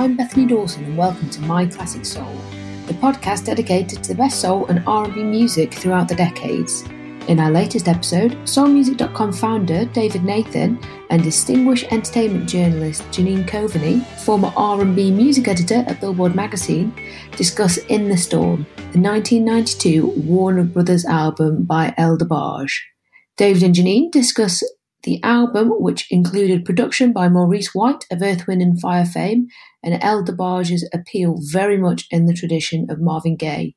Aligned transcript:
I'm 0.00 0.16
Bethany 0.16 0.46
Dawson 0.46 0.82
and 0.84 0.96
welcome 0.96 1.28
to 1.28 1.42
My 1.42 1.66
Classic 1.66 2.06
Soul, 2.06 2.34
the 2.86 2.94
podcast 2.94 3.44
dedicated 3.44 4.02
to 4.02 4.08
the 4.08 4.14
best 4.14 4.40
soul 4.40 4.64
and 4.68 4.82
R&B 4.86 5.22
music 5.22 5.74
throughout 5.74 6.08
the 6.08 6.14
decades. 6.14 6.84
In 7.28 7.38
our 7.38 7.50
latest 7.50 7.86
episode, 7.86 8.32
soulmusic.com 8.44 9.34
founder 9.34 9.84
David 9.84 10.24
Nathan 10.24 10.82
and 11.10 11.22
distinguished 11.22 11.92
entertainment 11.92 12.48
journalist 12.48 13.02
Janine 13.10 13.46
Coveney, 13.46 14.02
former 14.24 14.50
R&B 14.56 15.10
music 15.10 15.48
editor 15.48 15.84
at 15.86 16.00
Billboard 16.00 16.34
magazine, 16.34 16.94
discuss 17.36 17.76
In 17.76 18.08
the 18.08 18.16
Storm, 18.16 18.64
the 18.92 19.00
1992 19.00 20.06
Warner 20.24 20.64
Brothers 20.64 21.04
album 21.04 21.64
by 21.64 21.92
El 21.98 22.16
DeBarge. 22.16 22.72
David 23.36 23.62
and 23.62 23.74
Janine 23.74 24.10
discuss 24.10 24.62
the 25.02 25.22
album, 25.22 25.68
which 25.68 26.10
included 26.10 26.64
production 26.64 27.12
by 27.12 27.28
Maurice 27.28 27.74
White 27.74 28.06
of 28.10 28.22
Earth, 28.22 28.46
Wind 28.46 28.62
and 28.62 28.80
Fire 28.80 29.04
fame, 29.06 29.48
and 29.82 29.98
El 30.02 30.22
DeBarge's 30.22 30.88
appeal 30.92 31.38
very 31.40 31.78
much 31.78 32.06
in 32.10 32.26
the 32.26 32.34
tradition 32.34 32.86
of 32.90 33.00
Marvin 33.00 33.36
Gaye 33.36 33.74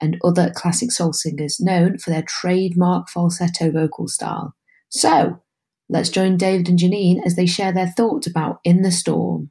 and 0.00 0.16
other 0.22 0.52
classic 0.54 0.92
soul 0.92 1.12
singers 1.12 1.58
known 1.58 1.98
for 1.98 2.10
their 2.10 2.22
trademark 2.22 3.08
falsetto 3.08 3.70
vocal 3.72 4.06
style. 4.06 4.54
So, 4.90 5.40
let's 5.88 6.08
join 6.08 6.36
David 6.36 6.68
and 6.68 6.78
Janine 6.78 7.20
as 7.26 7.34
they 7.34 7.46
share 7.46 7.72
their 7.72 7.88
thoughts 7.88 8.28
about 8.28 8.60
In 8.62 8.82
the 8.82 8.92
Storm. 8.92 9.50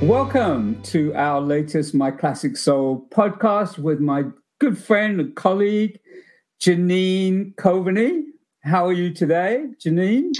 Welcome 0.00 0.80
to 0.84 1.14
our 1.14 1.42
latest 1.42 1.94
My 1.94 2.10
Classic 2.10 2.56
Soul 2.56 3.06
podcast 3.10 3.78
with 3.78 4.00
my 4.00 4.24
good 4.58 4.78
friend 4.78 5.20
and 5.20 5.34
colleague, 5.36 6.00
Janine 6.60 7.54
Coveney. 7.54 8.22
How 8.62 8.86
are 8.86 8.92
you 8.92 9.14
today, 9.14 9.64
Janine? 9.82 10.32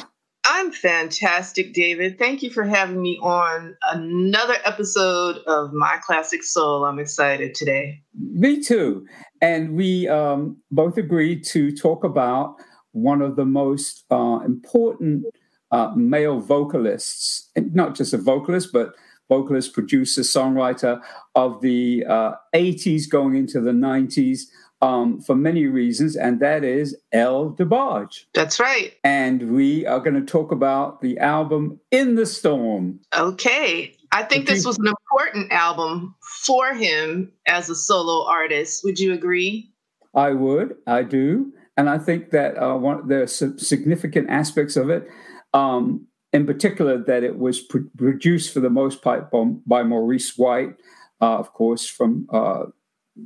I'm 0.44 0.70
fantastic, 0.70 1.72
David. 1.72 2.18
Thank 2.18 2.42
you 2.42 2.50
for 2.50 2.64
having 2.64 3.00
me 3.00 3.18
on 3.22 3.74
another 3.90 4.56
episode 4.64 5.38
of 5.46 5.72
My 5.72 5.98
Classic 6.04 6.42
Soul. 6.42 6.84
I'm 6.84 6.98
excited 6.98 7.54
today. 7.54 8.02
Me 8.18 8.62
too. 8.62 9.06
And 9.40 9.74
we 9.74 10.08
um, 10.08 10.58
both 10.70 10.98
agreed 10.98 11.44
to 11.46 11.74
talk 11.74 12.04
about 12.04 12.56
one 12.92 13.22
of 13.22 13.36
the 13.36 13.46
most 13.46 14.04
uh, 14.10 14.40
important 14.44 15.24
uh, 15.70 15.92
male 15.96 16.40
vocalists, 16.40 17.48
not 17.56 17.94
just 17.94 18.12
a 18.12 18.18
vocalist, 18.18 18.70
but 18.74 18.92
vocalist, 19.30 19.72
producer, 19.72 20.20
songwriter 20.20 21.00
of 21.34 21.62
the 21.62 22.04
uh, 22.06 22.32
80s 22.54 23.08
going 23.08 23.36
into 23.36 23.60
the 23.60 23.70
90s 23.70 24.42
um, 24.82 25.20
for 25.20 25.34
many 25.34 25.66
reasons, 25.66 26.16
and 26.16 26.40
that 26.40 26.64
is 26.64 26.96
El 27.12 27.52
DeBarge. 27.52 28.24
That's 28.34 28.58
right. 28.58 28.94
And 29.04 29.52
we 29.52 29.86
are 29.86 30.00
going 30.00 30.14
to 30.14 30.24
talk 30.24 30.52
about 30.52 31.00
the 31.00 31.18
album 31.18 31.80
In 31.90 32.14
the 32.14 32.26
Storm. 32.26 33.00
Okay. 33.14 33.94
I 34.12 34.24
think 34.24 34.46
this 34.46 34.64
was 34.64 34.78
an 34.78 34.88
important 34.88 35.52
album 35.52 36.16
for 36.44 36.74
him 36.74 37.32
as 37.46 37.70
a 37.70 37.76
solo 37.76 38.26
artist. 38.26 38.82
Would 38.82 38.98
you 38.98 39.12
agree? 39.12 39.70
I 40.14 40.32
would. 40.32 40.76
I 40.86 41.04
do. 41.04 41.52
And 41.76 41.88
I 41.88 41.98
think 41.98 42.30
that 42.30 42.56
uh, 42.58 42.76
one, 42.76 43.06
there 43.06 43.22
are 43.22 43.28
some 43.28 43.58
significant 43.58 44.28
aspects 44.28 44.76
of 44.76 44.90
it. 44.90 45.06
Um, 45.54 46.08
in 46.32 46.46
particular, 46.46 46.98
that 47.04 47.22
it 47.22 47.38
was 47.38 47.60
pr- 47.60 47.78
produced 47.96 48.52
for 48.52 48.60
the 48.60 48.70
most 48.70 49.02
part 49.02 49.30
by, 49.30 49.44
by 49.66 49.82
Maurice 49.82 50.36
White, 50.36 50.74
uh, 51.20 51.38
of 51.38 51.52
course, 51.52 51.86
from 51.88 52.26
uh, 52.32 52.64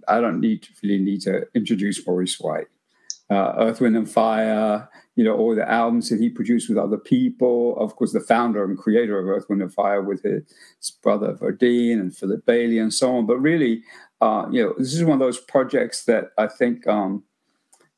I 0.08 0.20
don't 0.20 0.40
need 0.40 0.68
really 0.82 0.98
need 0.98 1.20
to 1.22 1.46
introduce 1.54 2.06
Maurice 2.06 2.40
White, 2.40 2.68
uh, 3.30 3.54
Earth, 3.58 3.80
Wind 3.80 3.96
and 3.96 4.10
Fire. 4.10 4.88
You 5.16 5.22
know, 5.22 5.36
all 5.36 5.54
the 5.54 5.70
albums 5.70 6.08
that 6.08 6.18
he 6.18 6.28
produced 6.28 6.68
with 6.68 6.76
other 6.76 6.98
people. 6.98 7.76
Of 7.78 7.94
course, 7.94 8.12
the 8.12 8.20
founder 8.20 8.64
and 8.64 8.76
creator 8.76 9.18
of 9.18 9.28
Earth, 9.28 9.46
Wind 9.48 9.62
and 9.62 9.72
Fire 9.72 10.02
with 10.02 10.22
his 10.24 10.90
brother 11.02 11.34
Verdine 11.34 12.00
and 12.00 12.16
Philip 12.16 12.44
Bailey 12.44 12.78
and 12.78 12.92
so 12.92 13.16
on. 13.16 13.26
But 13.26 13.38
really, 13.38 13.84
uh, 14.20 14.46
you 14.50 14.62
know, 14.62 14.74
this 14.76 14.92
is 14.92 15.04
one 15.04 15.14
of 15.14 15.20
those 15.20 15.38
projects 15.38 16.04
that 16.06 16.30
I 16.36 16.48
think, 16.48 16.86
um, 16.88 17.22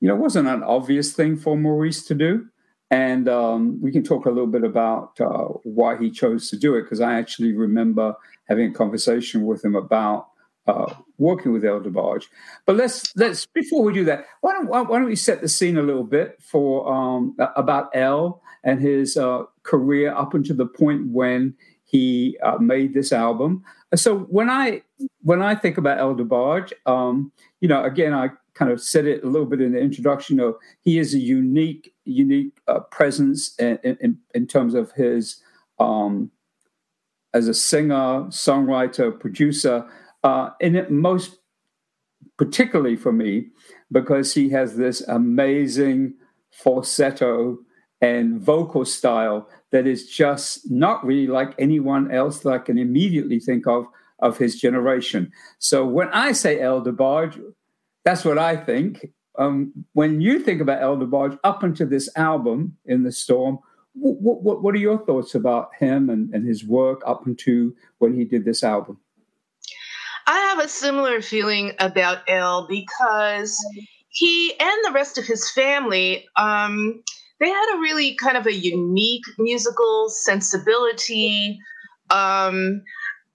you 0.01 0.09
know, 0.09 0.15
wasn't 0.15 0.49
an 0.49 0.63
obvious 0.63 1.15
thing 1.15 1.37
for 1.39 1.57
Maurice 1.57 2.05
to 2.05 2.15
do. 2.15 2.47
And 2.91 3.29
um, 3.29 3.81
we 3.81 3.91
can 3.91 4.05
talk 4.05 4.27
a 4.27 4.31
little 4.31 4.47
bit 4.47 4.63
about 4.63 5.19
uh, 5.21 5.49
why 5.65 5.97
he 5.97 6.11
chose 6.11 6.51
to 6.51 6.57
do 6.57 6.77
it, 6.77 6.83
because 6.83 7.01
I 7.01 7.15
actually 7.15 7.53
remember 7.55 8.15
having 8.49 8.71
a 8.71 8.75
conversation 8.75 9.47
with 9.47 9.65
him 9.65 9.75
about 9.75 10.29
uh, 10.67 10.95
working 11.19 11.53
with 11.53 11.65
El 11.65 11.81
DeBarge. 11.81 12.25
But 12.65 12.77
let's 12.77 13.15
let's 13.17 13.47
before 13.47 13.83
we 13.83 13.93
do 13.93 14.05
that, 14.05 14.27
why 14.41 14.53
don't 14.53 14.69
why 14.69 14.85
don't 14.85 15.05
we 15.05 15.17
set 15.17 15.41
the 15.41 15.49
scene 15.49 15.77
a 15.77 15.83
little 15.83 16.05
bit 16.05 16.37
for 16.43 16.93
um, 16.93 17.37
about 17.57 17.91
El 17.95 18.43
and 18.65 18.81
his 18.81 19.17
uh, 19.17 19.45
career 19.63 20.13
up 20.13 20.35
until 20.35 20.57
the 20.57 20.67
point 20.67 21.09
when 21.09 21.55
he 21.85 22.37
uh, 22.43 22.59
made 22.59 22.95
this 22.95 23.13
album. 23.13 23.65
So 23.95 24.19
when 24.19 24.51
I 24.51 24.83
when 25.23 25.41
I 25.41 25.55
think 25.55 25.79
about 25.79 25.99
El 25.99 26.17
DeBarge, 26.17 26.73
um, 26.85 27.33
you 27.61 27.69
know, 27.69 27.85
again, 27.85 28.13
I 28.13 28.31
kind 28.55 28.71
of 28.71 28.81
said 28.81 29.07
it 29.07 29.23
a 29.23 29.29
little 29.29 29.47
bit 29.47 29.61
in 29.61 29.73
the 29.73 29.79
introduction. 29.79 30.37
Know, 30.37 30.59
he 30.81 30.99
is 30.99 31.15
a 31.15 31.19
unique 31.19 31.95
unique 32.05 32.59
uh, 32.67 32.81
presence 32.81 33.55
in, 33.59 33.79
in, 33.83 34.19
in, 34.35 34.47
terms 34.47 34.75
of 34.75 34.93
his 34.93 35.43
um, 35.79 36.31
as 37.35 37.49
a 37.49 37.55
singer, 37.55 38.25
songwriter, 38.29 39.19
producer. 39.19 39.87
Uh, 40.27 40.51
and 40.61 40.77
it 40.77 40.91
most 40.91 41.39
particularly 42.37 42.97
for 42.97 43.13
me 43.13 43.47
because 43.93 44.35
he 44.35 44.51
has 44.51 44.75
this 44.75 45.01
amazing 45.03 46.15
falsetto 46.51 47.57
and 48.01 48.41
vocal 48.41 48.85
style 48.85 49.49
that 49.71 49.87
is 49.87 50.11
just 50.11 50.69
not 50.69 51.05
really 51.07 51.29
like 51.29 51.55
anyone 51.61 52.11
else 52.11 52.41
that 52.41 52.51
I 52.51 52.59
can 52.59 52.77
immediately 52.77 53.39
think 53.39 53.69
of 53.69 53.87
of 54.19 54.37
his 54.37 54.61
generation. 54.61 55.31
So 55.61 55.87
when 55.87 56.09
I 56.09 56.33
say 56.33 56.59
El 56.59 56.83
DeBarge, 56.83 57.41
that's 58.05 58.25
what 58.25 58.37
I 58.37 58.57
think 58.57 59.07
um, 59.39 59.73
when 59.93 60.21
you 60.21 60.41
think 60.41 60.61
about 60.61 60.83
El 60.83 60.97
DeBarge 60.97 61.39
up 61.45 61.63
until 61.63 61.87
this 61.87 62.11
album 62.17 62.77
in 62.85 63.05
the 63.05 63.13
storm 63.13 63.61
what, 63.99 64.43
what, 64.43 64.63
what 64.63 64.75
are 64.75 64.79
your 64.79 64.99
thoughts 65.07 65.37
about 65.37 65.71
him 65.79 66.11
and, 66.11 66.35
and 66.35 66.47
his 66.47 66.67
work 66.67 67.01
up 67.07 67.27
until 67.27 67.71
when 67.99 68.15
he 68.15 68.25
did 68.25 68.45
this 68.45 68.65
album 68.65 68.99
i 70.27 70.39
have 70.39 70.59
a 70.59 70.69
similar 70.69 71.21
feeling 71.21 71.73
about 71.79 72.19
el 72.29 72.67
because 72.69 73.59
he 74.09 74.55
and 74.59 74.85
the 74.85 74.93
rest 74.93 75.19
of 75.19 75.27
his 75.27 75.51
family 75.51 76.27
um, 76.37 77.03
they 77.39 77.49
had 77.49 77.77
a 77.77 77.81
really 77.81 78.15
kind 78.15 78.37
of 78.39 78.47
a 78.47 78.55
unique 78.55 79.25
musical 79.39 80.09
sensibility. 80.09 81.59
Um, 82.11 82.83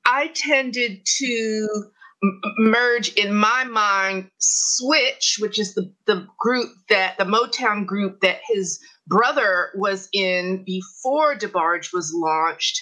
i 0.06 0.28
tended 0.34 1.06
to 1.06 1.68
merge 2.58 3.10
in 3.14 3.34
my 3.34 3.64
mind 3.64 4.30
switch 4.38 5.38
which 5.40 5.60
is 5.60 5.74
the, 5.74 5.92
the 6.06 6.28
group 6.40 6.70
that 6.90 7.18
the 7.18 7.24
motown 7.24 7.86
group 7.86 8.22
that 8.22 8.40
his 8.48 8.80
brother 9.08 9.70
was 9.76 10.08
in 10.14 10.64
before 10.64 11.36
debarge 11.36 11.92
was 11.94 12.14
launched 12.14 12.80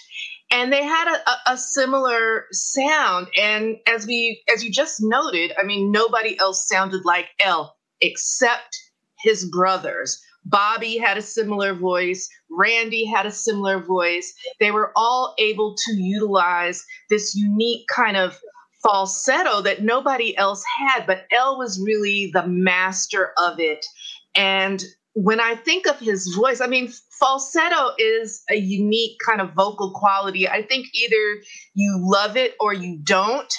and 0.51 0.73
they 0.73 0.83
had 0.83 1.07
a, 1.07 1.51
a, 1.51 1.57
similar 1.57 2.45
sound. 2.51 3.27
And 3.37 3.77
as 3.87 4.07
we 4.07 4.43
as 4.53 4.63
you 4.63 4.71
just 4.71 4.97
noted 4.99 5.53
i 5.59 5.63
mean 5.63 5.91
nobody 5.91 6.37
else 6.39 6.67
sounded 6.67 7.05
like 7.05 7.27
el 7.39 7.75
except 8.01 8.77
his 9.19 9.45
brothers. 9.45 10.21
Bobby 10.45 10.97
had 10.97 11.17
a 11.17 11.21
similar 11.21 11.73
voice. 11.73 12.29
Randy 12.49 13.05
had 13.05 13.25
a 13.25 13.31
similar 13.31 13.79
voice. 13.79 14.33
They 14.59 14.71
were 14.71 14.91
all 14.95 15.35
able 15.37 15.75
to 15.75 15.93
utilize 15.93 16.83
this 17.09 17.35
unique 17.35 17.87
kind 17.93 18.17
of 18.17 18.39
falsetto 18.81 19.61
that 19.61 19.83
nobody 19.83 20.35
else 20.37 20.63
had, 20.79 21.05
but 21.05 21.25
El 21.31 21.57
was 21.57 21.81
really 21.83 22.31
the 22.33 22.47
master 22.47 23.33
of 23.37 23.59
it. 23.59 23.85
And 24.33 24.81
when 25.13 25.39
I 25.39 25.55
think 25.55 25.85
of 25.85 25.99
his 25.99 26.33
voice, 26.33 26.61
I 26.61 26.67
mean, 26.67 26.91
falsetto 27.19 27.91
is 27.97 28.43
a 28.49 28.55
unique 28.55 29.17
kind 29.25 29.41
of 29.41 29.53
vocal 29.53 29.91
quality. 29.91 30.47
I 30.47 30.63
think 30.63 30.87
either 30.93 31.43
you 31.73 31.97
love 32.01 32.37
it 32.37 32.55
or 32.59 32.73
you 32.73 32.99
don't, 33.03 33.53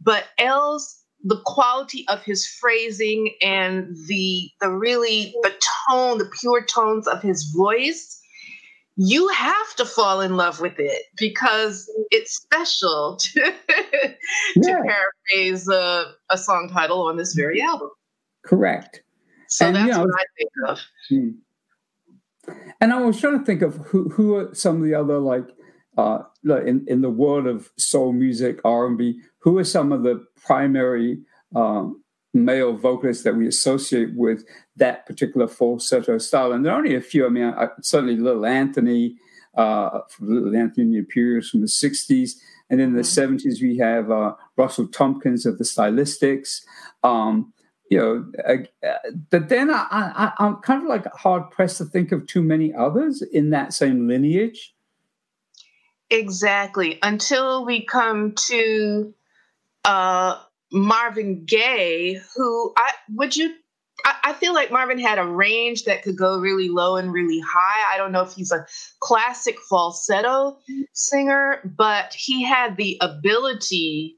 but 0.00 0.24
El's 0.38 1.02
the 1.24 1.40
quality 1.44 2.04
of 2.08 2.22
his 2.22 2.46
phrasing 2.46 3.34
and 3.42 3.96
the 4.06 4.50
the 4.60 4.70
really 4.70 5.34
the 5.42 5.52
tone, 5.88 6.18
the 6.18 6.30
pure 6.40 6.64
tones 6.64 7.08
of 7.08 7.22
his 7.22 7.52
voice 7.56 8.20
you 8.96 9.28
have 9.28 9.74
to 9.76 9.84
fall 9.84 10.22
in 10.22 10.36
love 10.36 10.60
with 10.60 10.78
it 10.78 11.02
because 11.18 11.90
it's 12.10 12.34
special 12.34 13.16
to, 13.20 13.40
to 13.40 14.16
yeah. 14.56 14.80
paraphrase 14.82 15.68
a, 15.68 16.14
a, 16.30 16.38
song 16.38 16.70
title 16.72 17.02
on 17.02 17.18
this 17.18 17.34
very 17.34 17.60
album. 17.60 17.90
Correct. 18.44 19.02
So 19.48 19.66
and, 19.66 19.76
that's 19.76 19.86
you 19.86 19.92
know, 19.92 20.00
what 20.00 20.14
I 20.14 20.24
think 20.38 20.50
of. 20.66 20.80
Hmm. 21.08 21.28
And 22.80 22.92
I 22.92 23.00
was 23.00 23.20
trying 23.20 23.38
to 23.38 23.44
think 23.44 23.62
of 23.62 23.76
who 23.76 24.08
who 24.10 24.36
are 24.36 24.54
some 24.54 24.76
of 24.76 24.82
the 24.82 24.94
other 24.94 25.18
like 25.18 25.46
uh, 25.96 26.18
in 26.44 26.84
in 26.88 27.00
the 27.00 27.10
world 27.10 27.46
of 27.46 27.70
soul 27.76 28.12
music, 28.12 28.60
R 28.64 28.86
and 28.86 28.98
B. 28.98 29.20
Who 29.38 29.58
are 29.58 29.64
some 29.64 29.92
of 29.92 30.02
the 30.02 30.24
primary 30.36 31.20
um, 31.54 32.02
male 32.36 32.76
vocalists 32.76 33.24
that 33.24 33.34
we 33.34 33.46
associate 33.46 34.14
with 34.14 34.44
that 34.76 35.06
particular 35.06 35.48
falsetto 35.48 36.18
style. 36.18 36.52
And 36.52 36.64
there 36.64 36.72
are 36.72 36.78
only 36.78 36.94
a 36.94 37.00
few. 37.00 37.26
I 37.26 37.28
mean, 37.30 37.44
I, 37.44 37.68
certainly 37.80 38.16
Little 38.16 38.46
Anthony, 38.46 39.16
uh, 39.56 40.00
Little 40.20 40.54
Anthony 40.54 40.98
Imperials 40.98 41.50
from 41.50 41.62
the 41.62 41.66
60s. 41.66 42.32
And 42.68 42.80
in 42.80 42.94
the 42.94 43.02
mm-hmm. 43.02 43.48
70s, 43.48 43.62
we 43.62 43.78
have 43.78 44.10
uh, 44.10 44.34
Russell 44.56 44.88
Thompkins 44.88 45.46
of 45.46 45.58
the 45.58 45.64
Stylistics. 45.64 46.62
Um, 47.02 47.52
you 47.90 47.98
know, 47.98 48.32
uh, 48.46 48.96
but 49.30 49.48
then 49.48 49.70
I, 49.70 49.86
I, 49.90 50.32
I'm 50.38 50.56
kind 50.56 50.82
of 50.82 50.88
like 50.88 51.06
hard 51.14 51.50
pressed 51.50 51.78
to 51.78 51.84
think 51.84 52.12
of 52.12 52.26
too 52.26 52.42
many 52.42 52.74
others 52.74 53.22
in 53.22 53.50
that 53.50 53.72
same 53.72 54.08
lineage. 54.08 54.74
Exactly. 56.10 56.98
Until 57.02 57.64
we 57.64 57.84
come 57.84 58.34
to 58.48 59.14
uh, 59.84 60.40
Marvin 60.72 61.44
Gaye, 61.44 62.20
who 62.34 62.72
I 62.76 62.92
would 63.14 63.36
you 63.36 63.54
I, 64.04 64.34
feel 64.34 64.54
like 64.54 64.70
Marvin 64.70 64.98
had 64.98 65.18
a 65.18 65.26
range 65.26 65.84
that 65.84 66.02
could 66.02 66.16
go 66.16 66.38
really 66.38 66.68
low 66.68 66.96
and 66.96 67.12
really 67.12 67.40
high. 67.40 67.94
I 67.94 67.96
don't 67.96 68.12
know 68.12 68.22
if 68.22 68.34
he's 68.34 68.52
a 68.52 68.66
classic 69.00 69.56
falsetto 69.68 70.58
singer, 70.92 71.60
but 71.76 72.14
he 72.14 72.44
had 72.44 72.76
the 72.76 72.98
ability 73.00 74.16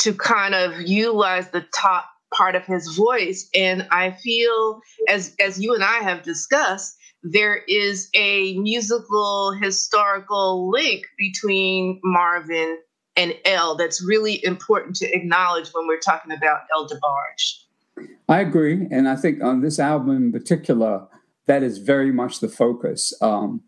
to 0.00 0.14
kind 0.14 0.54
of 0.54 0.80
utilize 0.80 1.50
the 1.50 1.64
top 1.74 2.06
part 2.34 2.54
of 2.54 2.64
his 2.64 2.96
voice. 2.96 3.48
And 3.54 3.86
I 3.90 4.12
feel 4.12 4.80
as 5.08 5.34
as 5.40 5.60
you 5.60 5.74
and 5.74 5.84
I 5.84 5.98
have 5.98 6.22
discussed, 6.22 6.96
there 7.22 7.62
is 7.68 8.08
a 8.14 8.56
musical 8.58 9.52
historical 9.52 10.70
link 10.70 11.04
between 11.18 12.00
Marvin 12.02 12.78
and 13.16 13.34
El 13.44 13.76
that's 13.76 14.02
really 14.02 14.44
important 14.44 14.96
to 14.96 15.06
acknowledge 15.14 15.70
when 15.70 15.86
we're 15.86 15.98
talking 15.98 16.32
about 16.32 16.60
El 16.74 16.88
DeBarge. 16.88 18.08
I 18.28 18.40
agree. 18.40 18.86
And 18.90 19.08
I 19.08 19.16
think 19.16 19.42
on 19.42 19.60
this 19.60 19.78
album 19.78 20.16
in 20.16 20.32
particular, 20.32 21.06
that 21.46 21.62
is 21.62 21.78
very 21.78 22.12
much 22.12 22.40
the 22.40 22.48
focus. 22.48 23.12
Um, 23.20 23.62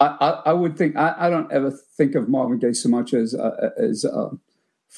I, 0.00 0.06
I, 0.20 0.30
I, 0.46 0.52
would 0.52 0.76
think, 0.76 0.96
I, 0.96 1.14
I, 1.16 1.30
don't 1.30 1.50
ever 1.52 1.72
think 1.96 2.14
of 2.14 2.28
Marvin 2.28 2.58
Gaye 2.58 2.72
so 2.72 2.88
much 2.88 3.14
as, 3.14 3.34
uh, 3.34 3.70
as 3.78 4.04
a 4.04 4.30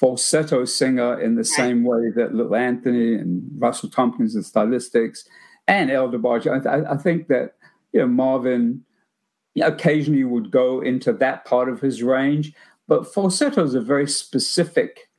falsetto 0.00 0.64
singer 0.64 1.20
in 1.20 1.35
the 1.35 1.44
same 1.44 1.85
way 1.85 2.11
that 2.17 2.35
Little 2.35 2.56
Anthony 2.56 3.14
and 3.14 3.43
Russell 3.58 3.91
Thompkins 3.91 4.35
and 4.35 4.43
Stylistics 4.43 5.26
and 5.69 5.91
El 5.91 6.11
DeBarge. 6.11 6.47
I, 6.67 6.91
I 6.91 6.97
think 6.97 7.29
that 7.29 7.56
you 7.93 8.00
know, 8.00 8.06
Marvin 8.06 8.82
occasionally 9.61 10.25
would 10.25 10.50
go 10.50 10.81
into 10.81 11.12
that 11.12 11.44
part 11.44 11.69
of 11.69 11.81
his 11.81 12.02
range, 12.02 12.55
but 12.88 13.12
falsetto 13.12 13.62
is 13.62 13.75
a 13.75 13.81
very 13.81 14.08
specific 14.08 15.11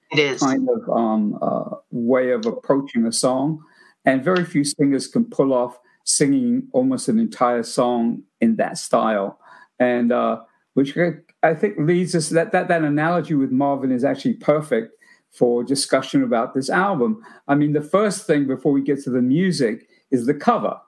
kind 0.41 0.67
of 0.67 0.89
um, 0.89 1.37
uh, 1.41 1.75
way 1.91 2.31
of 2.31 2.47
approaching 2.47 3.05
a 3.05 3.11
song, 3.11 3.63
and 4.03 4.23
very 4.23 4.43
few 4.43 4.63
singers 4.63 5.07
can 5.07 5.25
pull 5.25 5.53
off 5.53 5.77
singing 6.05 6.67
almost 6.73 7.07
an 7.07 7.19
entire 7.19 7.63
song 7.63 8.23
in 8.39 8.55
that 8.55 8.79
style, 8.79 9.39
and 9.79 10.11
uh, 10.11 10.41
which 10.73 10.95
I 11.43 11.53
think 11.53 11.75
leads 11.77 12.13
us 12.15 12.29
that 12.29 12.51
that 12.51 12.67
that 12.67 12.83
analogy 12.83 13.33
with 13.33 13.51
Marvin 13.51 13.91
is 13.91 14.03
actually 14.03 14.33
perfect 14.33 14.95
for 15.31 15.63
discussion 15.63 16.23
about 16.23 16.53
this 16.53 16.69
album. 16.69 17.23
I 17.47 17.55
mean, 17.55 17.73
the 17.73 17.81
first 17.81 18.27
thing 18.27 18.47
before 18.47 18.71
we 18.71 18.81
get 18.81 19.01
to 19.03 19.09
the 19.09 19.21
music 19.21 19.87
is 20.11 20.25
the 20.25 20.33
cover 20.33 20.79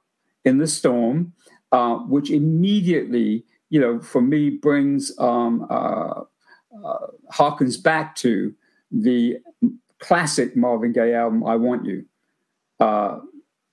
in 0.46 0.58
the 0.58 0.68
storm 0.68 1.34
uh, 1.72 1.96
which 1.96 2.30
immediately, 2.30 3.44
you 3.70 3.80
know, 3.80 4.00
for 4.00 4.22
me 4.22 4.52
brings 4.52 5.12
um, 5.18 5.66
uh, 5.70 6.22
uh, 6.86 7.08
harkens 7.34 7.82
back 7.82 8.16
to 8.16 8.54
the 8.92 9.38
classic 10.00 10.56
Marvin 10.56 10.94
Gaye 10.94 11.16
album, 11.16 11.44
"I 11.46 11.56
Want 11.56 11.86
You." 11.86 12.06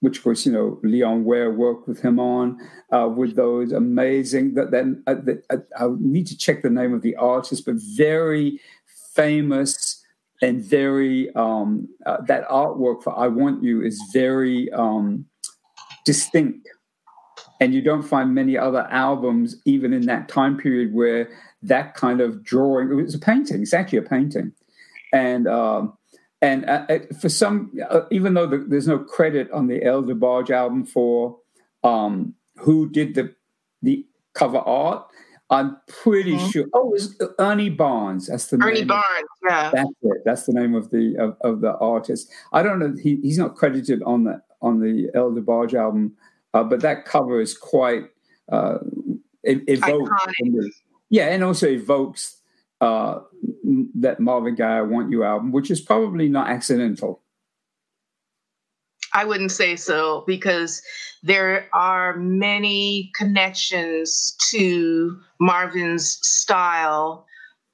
Which 0.01 0.19
of 0.19 0.25
course 0.25 0.47
you 0.47 0.53
know 0.53 0.81
Leon 0.83 1.25
Ware 1.25 1.53
worked 1.53 1.87
with 1.87 2.01
him 2.01 2.19
on 2.19 2.59
uh, 2.91 3.09
with 3.15 3.37
those 3.37 3.73
amazing 3.73 4.55
that 4.55 4.71
then 4.71 5.03
uh, 5.07 5.17
uh, 5.51 5.59
I 5.79 5.89
need 5.99 6.27
to 6.29 6.37
check 6.37 6.63
the 6.63 6.71
name 6.71 6.95
of 6.95 7.03
the 7.03 7.17
artist, 7.17 7.67
but 7.67 7.77
very 7.97 8.61
famous 9.15 10.03
and 10.43 10.65
very 10.65 11.35
um, 11.35 11.87
uh, 12.07 12.23
that 12.23 12.49
artwork 12.49 13.03
for 13.03 13.19
"I 13.19 13.29
Want 13.29 13.63
You" 13.63 13.83
is 13.83 14.01
very 14.13 14.71
um, 14.73 15.27
distinct. 16.05 16.69
And 17.61 17.75
you 17.75 17.83
don't 17.83 18.03
find 18.03 18.35
many 18.35 18.57
other 18.57 18.89
albums 18.91 19.57
even 19.67 19.93
in 19.93 20.07
that 20.07 20.29
time 20.29 20.57
period 20.57 20.95
where 20.95 21.29
that 21.63 21.95
kind 21.95 22.23
of 22.23 22.43
drawing 22.43 22.91
it 22.91 22.95
was 22.95 23.15
a 23.15 23.19
painting 23.19 23.61
it's 23.61 23.75
actually 23.75 23.99
a 23.99 24.03
painting. 24.03 24.53
And 25.13 25.47
um, 25.47 25.93
and 26.43 26.69
uh, 26.69 26.87
uh 26.89 26.99
for 27.21 27.29
some 27.29 27.73
uh, 27.89 28.03
even 28.11 28.35
though 28.35 28.47
the, 28.47 28.59
there's 28.59 28.89
no 28.89 28.99
credit 28.99 29.51
on 29.51 29.67
the 29.67 29.83
El 29.85 30.03
DeBarge 30.03 30.51
album 30.51 30.85
for 30.85 31.39
um, 31.85 32.35
who 32.57 32.89
did 32.89 33.15
the 33.15 33.35
the 33.83 34.07
cover 34.35 34.59
art 34.59 35.07
I'm 35.53 35.79
pretty 35.89 36.37
mm-hmm. 36.37 36.49
sure. 36.51 36.67
Oh, 36.73 36.91
it 36.91 36.93
was 36.93 37.23
Ernie 37.41 37.71
Barnes. 37.71 38.29
That's 38.29 38.47
the 38.47 38.57
Ernie 38.63 38.81
name 38.81 38.87
Barnes. 38.87 39.05
Of, 39.09 39.51
yeah, 39.51 39.71
that's 39.75 39.91
it. 40.03 40.19
That's 40.25 40.47
the 40.47 40.53
name 40.53 40.77
of 40.77 40.91
the 40.91 41.17
of, 41.19 41.37
of 41.41 41.61
the 41.61 41.77
artist. 41.79 42.31
I 42.53 42.63
don't 42.63 42.79
know. 42.79 42.95
He, 43.03 43.17
he's 43.17 43.37
not 43.37 43.57
credited 43.57 44.01
on 44.05 44.23
the 44.23 44.41
on 44.63 44.79
the 44.79 45.11
El 45.13 45.33
DeBarge 45.33 45.75
album 45.75 46.17
uh, 46.55 46.65
but 46.65 46.81
that 46.81 47.05
cover 47.05 47.41
is 47.41 47.57
quite 47.57 48.05
uh, 48.51 48.79
evokes, 49.45 50.11
yeah, 51.09 51.27
and 51.27 51.45
also 51.45 51.69
evokes 51.69 52.41
uh, 52.81 53.21
that 53.95 54.21
Marvin 54.21 54.55
Gaye 54.55 54.65
"I 54.65 54.83
Want 54.83 55.11
You" 55.11 55.25
album, 55.25 55.53
which 55.53 55.71
is 55.71 55.81
probably 55.81 56.29
not 56.29 56.49
accidental. 56.49 57.23
I 59.13 59.25
wouldn't 59.25 59.51
say 59.51 59.77
so 59.77 60.23
because 60.27 60.83
there 61.23 61.69
are 61.73 62.17
many 62.17 63.11
connections 63.17 64.37
to 64.51 65.19
Marvin's 65.41 66.19
style 66.23 67.27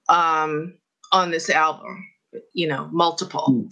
um, 0.09 0.75
on 1.13 1.31
this 1.31 1.51
album. 1.51 2.07
You 2.53 2.69
know, 2.69 2.89
multiple. 2.93 3.47
Mm. 3.51 3.71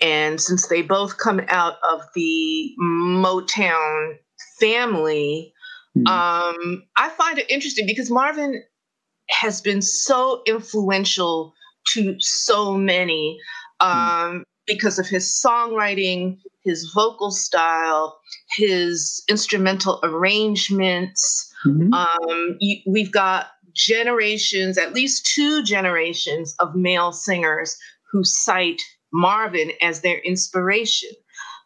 And 0.00 0.40
since 0.40 0.68
they 0.68 0.82
both 0.82 1.16
come 1.18 1.40
out 1.48 1.76
of 1.88 2.02
the 2.14 2.74
Motown 2.80 4.16
family, 4.60 5.52
mm-hmm. 5.96 6.06
um, 6.06 6.82
I 6.96 7.08
find 7.10 7.38
it 7.38 7.50
interesting 7.50 7.86
because 7.86 8.10
Marvin 8.10 8.62
has 9.28 9.60
been 9.60 9.82
so 9.82 10.42
influential 10.46 11.54
to 11.88 12.16
so 12.18 12.74
many 12.74 13.38
um, 13.80 13.90
mm-hmm. 13.90 14.38
because 14.66 14.98
of 14.98 15.06
his 15.06 15.24
songwriting, 15.26 16.38
his 16.64 16.90
vocal 16.94 17.30
style, 17.30 18.18
his 18.56 19.22
instrumental 19.28 20.00
arrangements. 20.02 21.52
Mm-hmm. 21.64 21.92
Um, 21.92 22.56
you, 22.60 22.78
we've 22.86 23.12
got 23.12 23.48
generations, 23.74 24.78
at 24.78 24.94
least 24.94 25.26
two 25.26 25.62
generations 25.62 26.54
of 26.58 26.74
male 26.74 27.12
singers 27.12 27.76
who 28.10 28.24
cite 28.24 28.80
Marvin 29.12 29.70
as 29.82 30.00
their 30.00 30.18
inspiration. 30.18 31.10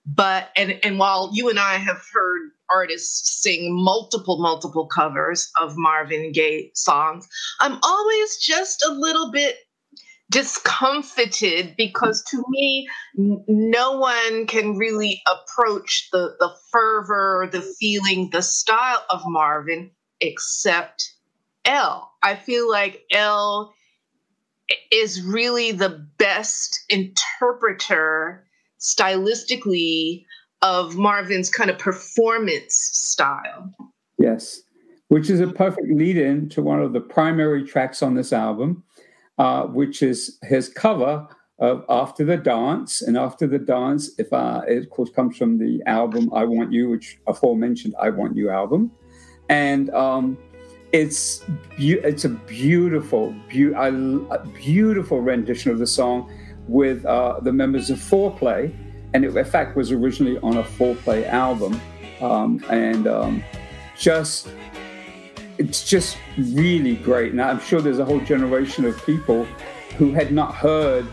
But 0.06 0.50
and 0.56 0.78
and 0.82 0.98
while 0.98 1.30
you 1.32 1.50
and 1.50 1.58
I 1.58 1.76
have 1.76 2.00
heard 2.12 2.50
artists 2.74 3.42
sing 3.42 3.68
multiple, 3.72 4.38
multiple 4.38 4.86
covers 4.86 5.50
of 5.60 5.74
Marvin 5.76 6.32
Gaye 6.32 6.70
songs, 6.74 7.28
I'm 7.60 7.78
always 7.82 8.36
just 8.38 8.84
a 8.84 8.92
little 8.92 9.30
bit 9.30 9.56
discomfited 10.30 11.74
because 11.76 12.22
to 12.30 12.42
me 12.48 12.88
no 13.16 13.98
one 13.98 14.46
can 14.46 14.76
really 14.76 15.20
approach 15.26 16.08
the 16.12 16.36
the 16.38 16.50
fervor 16.70 17.48
the 17.50 17.60
feeling 17.80 18.30
the 18.30 18.40
style 18.40 19.04
of 19.10 19.20
marvin 19.26 19.90
except 20.20 21.14
El 21.64 22.12
i 22.22 22.36
feel 22.36 22.70
like 22.70 23.02
El 23.10 23.74
is 24.92 25.20
really 25.22 25.72
the 25.72 26.06
best 26.16 26.80
interpreter 26.88 28.46
stylistically 28.78 30.24
of 30.62 30.96
Marvin's 30.96 31.50
kind 31.50 31.70
of 31.70 31.78
performance 31.78 32.74
style. 32.74 33.72
Yes, 34.18 34.62
which 35.08 35.30
is 35.30 35.40
a 35.40 35.48
perfect 35.48 35.88
lead 35.90 36.16
in 36.16 36.48
to 36.50 36.62
one 36.62 36.82
of 36.82 36.92
the 36.92 37.00
primary 37.00 37.64
tracks 37.66 38.02
on 38.02 38.14
this 38.14 38.32
album, 38.32 38.84
uh, 39.38 39.64
which 39.64 40.02
is 40.02 40.38
his 40.42 40.68
cover 40.68 41.26
of 41.58 41.84
After 41.88 42.24
the 42.24 42.36
Dance. 42.36 43.02
And 43.02 43.16
After 43.16 43.46
the 43.46 43.58
Dance, 43.58 44.10
if 44.18 44.32
uh, 44.32 44.62
it 44.68 44.78
of 44.78 44.90
course 44.90 45.10
comes 45.10 45.36
from 45.36 45.58
the 45.58 45.82
album 45.86 46.30
I 46.34 46.44
Want 46.44 46.72
You, 46.72 46.90
which 46.90 47.18
aforementioned 47.26 47.94
I 48.00 48.10
Want 48.10 48.36
You 48.36 48.50
album. 48.50 48.90
And 49.48 49.90
um, 49.90 50.38
it's 50.92 51.42
it's 51.78 52.24
a 52.24 52.28
beautiful, 52.28 53.34
be- 53.48 53.72
a 53.72 54.44
beautiful 54.54 55.20
rendition 55.20 55.70
of 55.70 55.78
the 55.78 55.86
song 55.86 56.32
with 56.68 57.04
uh, 57.04 57.40
the 57.40 57.52
members 57.52 57.90
of 57.90 57.98
Fourplay 57.98 58.72
and 59.14 59.24
it 59.24 59.36
in 59.36 59.44
fact 59.44 59.76
was 59.76 59.92
originally 59.92 60.38
on 60.38 60.58
a 60.58 60.62
Fourplay 60.62 61.26
album, 61.28 61.80
um, 62.20 62.64
and 62.70 63.06
um, 63.06 63.44
just 63.98 64.48
it's 65.58 65.88
just 65.88 66.16
really 66.38 66.96
great. 66.96 67.32
And 67.32 67.40
I'm 67.40 67.60
sure 67.60 67.80
there's 67.80 67.98
a 67.98 68.04
whole 68.04 68.20
generation 68.20 68.84
of 68.84 69.04
people 69.04 69.44
who 69.98 70.12
had 70.12 70.32
not 70.32 70.54
heard 70.54 71.06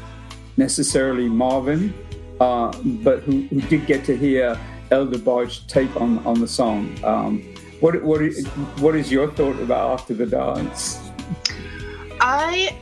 necessarily 0.56 1.27
Marvin 1.27 1.94
uh, 2.39 2.72
but 3.04 3.20
who, 3.24 3.42
who, 3.44 3.62
did 3.62 3.86
get 3.86 4.06
to 4.06 4.16
hear 4.16 4.60
El 4.92 5.08
DeBarge's 5.08 5.60
take 5.68 5.94
on, 6.00 6.20
on 6.25 6.39
the 6.39 6.48
song. 6.48 6.96
Um, 7.04 7.42
what, 7.80 8.01
what, 8.04 8.22
what 8.80 8.96
is 8.96 9.12
your 9.12 9.32
thought 9.32 9.60
about 9.60 10.00
After 10.00 10.13
the 10.13 10.25
Dance? 10.25 11.10
I 12.20 12.75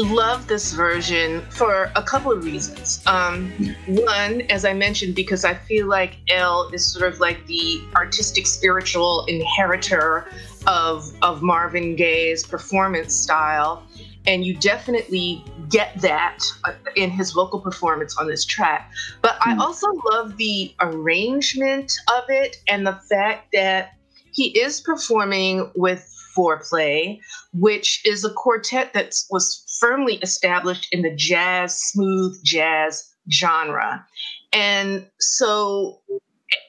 love 0.00 0.46
this 0.46 0.72
version 0.72 1.42
for 1.50 1.90
a 1.96 2.02
couple 2.02 2.32
of 2.32 2.44
reasons. 2.44 3.02
Um, 3.06 3.50
one, 3.86 4.42
as 4.42 4.64
I 4.64 4.72
mentioned, 4.72 5.14
because 5.14 5.44
I 5.44 5.54
feel 5.54 5.86
like 5.86 6.16
El 6.28 6.68
is 6.70 6.86
sort 6.86 7.12
of 7.12 7.20
like 7.20 7.46
the 7.46 7.82
artistic, 7.94 8.46
spiritual 8.46 9.24
inheritor 9.26 10.26
of 10.66 11.12
of 11.22 11.42
Marvin 11.42 11.96
Gaye's 11.96 12.44
performance 12.44 13.14
style, 13.14 13.82
and 14.26 14.44
you 14.44 14.56
definitely 14.56 15.44
get 15.68 16.00
that 16.00 16.38
uh, 16.64 16.72
in 16.96 17.10
his 17.10 17.32
vocal 17.32 17.60
performance 17.60 18.16
on 18.18 18.26
this 18.26 18.44
track. 18.44 18.90
But 19.22 19.36
I 19.40 19.54
hmm. 19.54 19.60
also 19.60 19.86
love 20.10 20.36
the 20.36 20.74
arrangement 20.80 21.92
of 22.08 22.24
it 22.28 22.56
and 22.68 22.86
the 22.86 22.98
fact 23.08 23.48
that 23.52 23.92
he 24.32 24.58
is 24.58 24.80
performing 24.80 25.70
with 25.74 26.06
Fourplay, 26.36 27.20
which 27.52 28.02
is 28.06 28.24
a 28.24 28.32
quartet 28.32 28.92
that 28.92 29.14
was 29.30 29.64
firmly 29.80 30.16
established 30.16 30.88
in 30.92 31.02
the 31.02 31.14
jazz, 31.14 31.80
smooth 31.80 32.38
jazz 32.44 33.10
genre. 33.30 34.06
And 34.52 35.06
so 35.18 36.00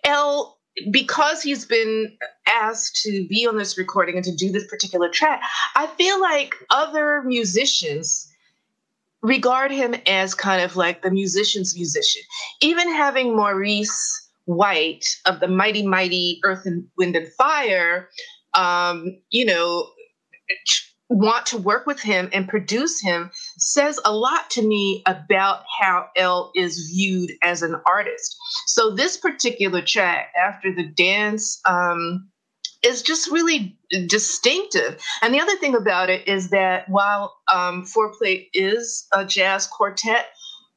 El 0.03 0.57
because 0.89 1.43
he's 1.43 1.65
been 1.65 2.17
asked 2.47 3.01
to 3.03 3.27
be 3.27 3.45
on 3.45 3.57
this 3.57 3.77
recording 3.77 4.15
and 4.15 4.23
to 4.23 4.35
do 4.35 4.51
this 4.51 4.65
particular 4.67 5.09
track, 5.09 5.41
I 5.75 5.87
feel 5.87 6.19
like 6.19 6.55
other 6.69 7.23
musicians 7.23 8.27
regard 9.21 9.71
him 9.71 9.95
as 10.07 10.33
kind 10.33 10.63
of 10.63 10.75
like 10.75 11.01
the 11.01 11.11
musician's 11.11 11.75
musician. 11.75 12.21
Even 12.61 12.91
having 12.91 13.35
Maurice 13.35 14.29
White 14.45 15.05
of 15.25 15.39
the 15.39 15.47
Mighty 15.47 15.85
Mighty 15.85 16.39
Earth 16.43 16.65
and 16.65 16.87
Wind 16.97 17.15
and 17.15 17.27
Fire, 17.33 18.09
um, 18.53 19.17
you 19.29 19.45
know, 19.45 19.87
want 21.11 21.45
to 21.47 21.57
work 21.57 21.85
with 21.85 21.99
him 21.99 22.29
and 22.31 22.47
produce 22.47 23.01
him 23.01 23.29
says 23.57 23.99
a 24.05 24.13
lot 24.13 24.49
to 24.51 24.61
me 24.61 25.03
about 25.05 25.63
how 25.79 26.07
El 26.15 26.51
is 26.55 26.89
viewed 26.91 27.31
as 27.43 27.61
an 27.61 27.75
artist. 27.85 28.35
So 28.67 28.95
this 28.95 29.17
particular 29.17 29.81
track, 29.81 30.31
After 30.41 30.73
the 30.73 30.87
Dance, 30.87 31.59
um, 31.65 32.29
is 32.83 33.01
just 33.01 33.29
really 33.29 33.77
distinctive. 34.07 34.99
And 35.21 35.33
the 35.33 35.39
other 35.39 35.55
thing 35.57 35.75
about 35.75 36.09
it 36.09 36.27
is 36.27 36.49
that 36.49 36.89
while 36.89 37.35
um, 37.51 37.83
Fourplay 37.85 38.47
is 38.53 39.05
a 39.13 39.25
jazz 39.25 39.67
quartet, 39.67 40.27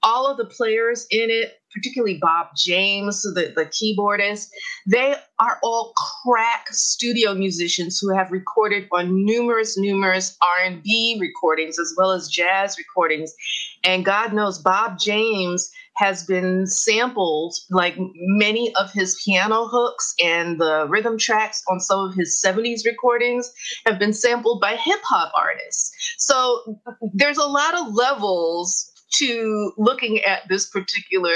all 0.04 0.26
of 0.26 0.36
the 0.36 0.44
players 0.44 1.06
in 1.10 1.30
it 1.30 1.58
particularly 1.74 2.18
Bob 2.20 2.48
James, 2.56 3.22
the, 3.22 3.52
the 3.54 3.66
keyboardist, 3.66 4.48
they 4.86 5.16
are 5.40 5.58
all 5.62 5.92
crack 6.22 6.68
studio 6.70 7.34
musicians 7.34 7.98
who 7.98 8.14
have 8.14 8.30
recorded 8.30 8.86
on 8.92 9.24
numerous, 9.24 9.76
numerous 9.76 10.36
R&B 10.40 11.18
recordings 11.20 11.78
as 11.78 11.92
well 11.96 12.12
as 12.12 12.28
jazz 12.28 12.78
recordings. 12.78 13.34
And 13.82 14.04
God 14.04 14.32
knows 14.32 14.58
Bob 14.58 14.98
James 14.98 15.68
has 15.96 16.24
been 16.24 16.66
sampled 16.66 17.54
like 17.70 17.94
many 17.98 18.74
of 18.74 18.92
his 18.92 19.20
piano 19.24 19.66
hooks 19.66 20.14
and 20.22 20.60
the 20.60 20.86
rhythm 20.88 21.18
tracks 21.18 21.62
on 21.68 21.78
some 21.80 22.08
of 22.08 22.14
his 22.14 22.40
70s 22.44 22.84
recordings 22.84 23.52
have 23.86 23.98
been 23.98 24.12
sampled 24.12 24.60
by 24.60 24.76
hip 24.76 25.00
hop 25.04 25.32
artists. 25.36 25.92
So 26.18 26.80
there's 27.12 27.38
a 27.38 27.46
lot 27.46 27.74
of 27.78 27.94
levels 27.94 28.90
to 29.18 29.72
looking 29.76 30.20
at 30.20 30.48
this 30.48 30.68
particular 30.68 31.32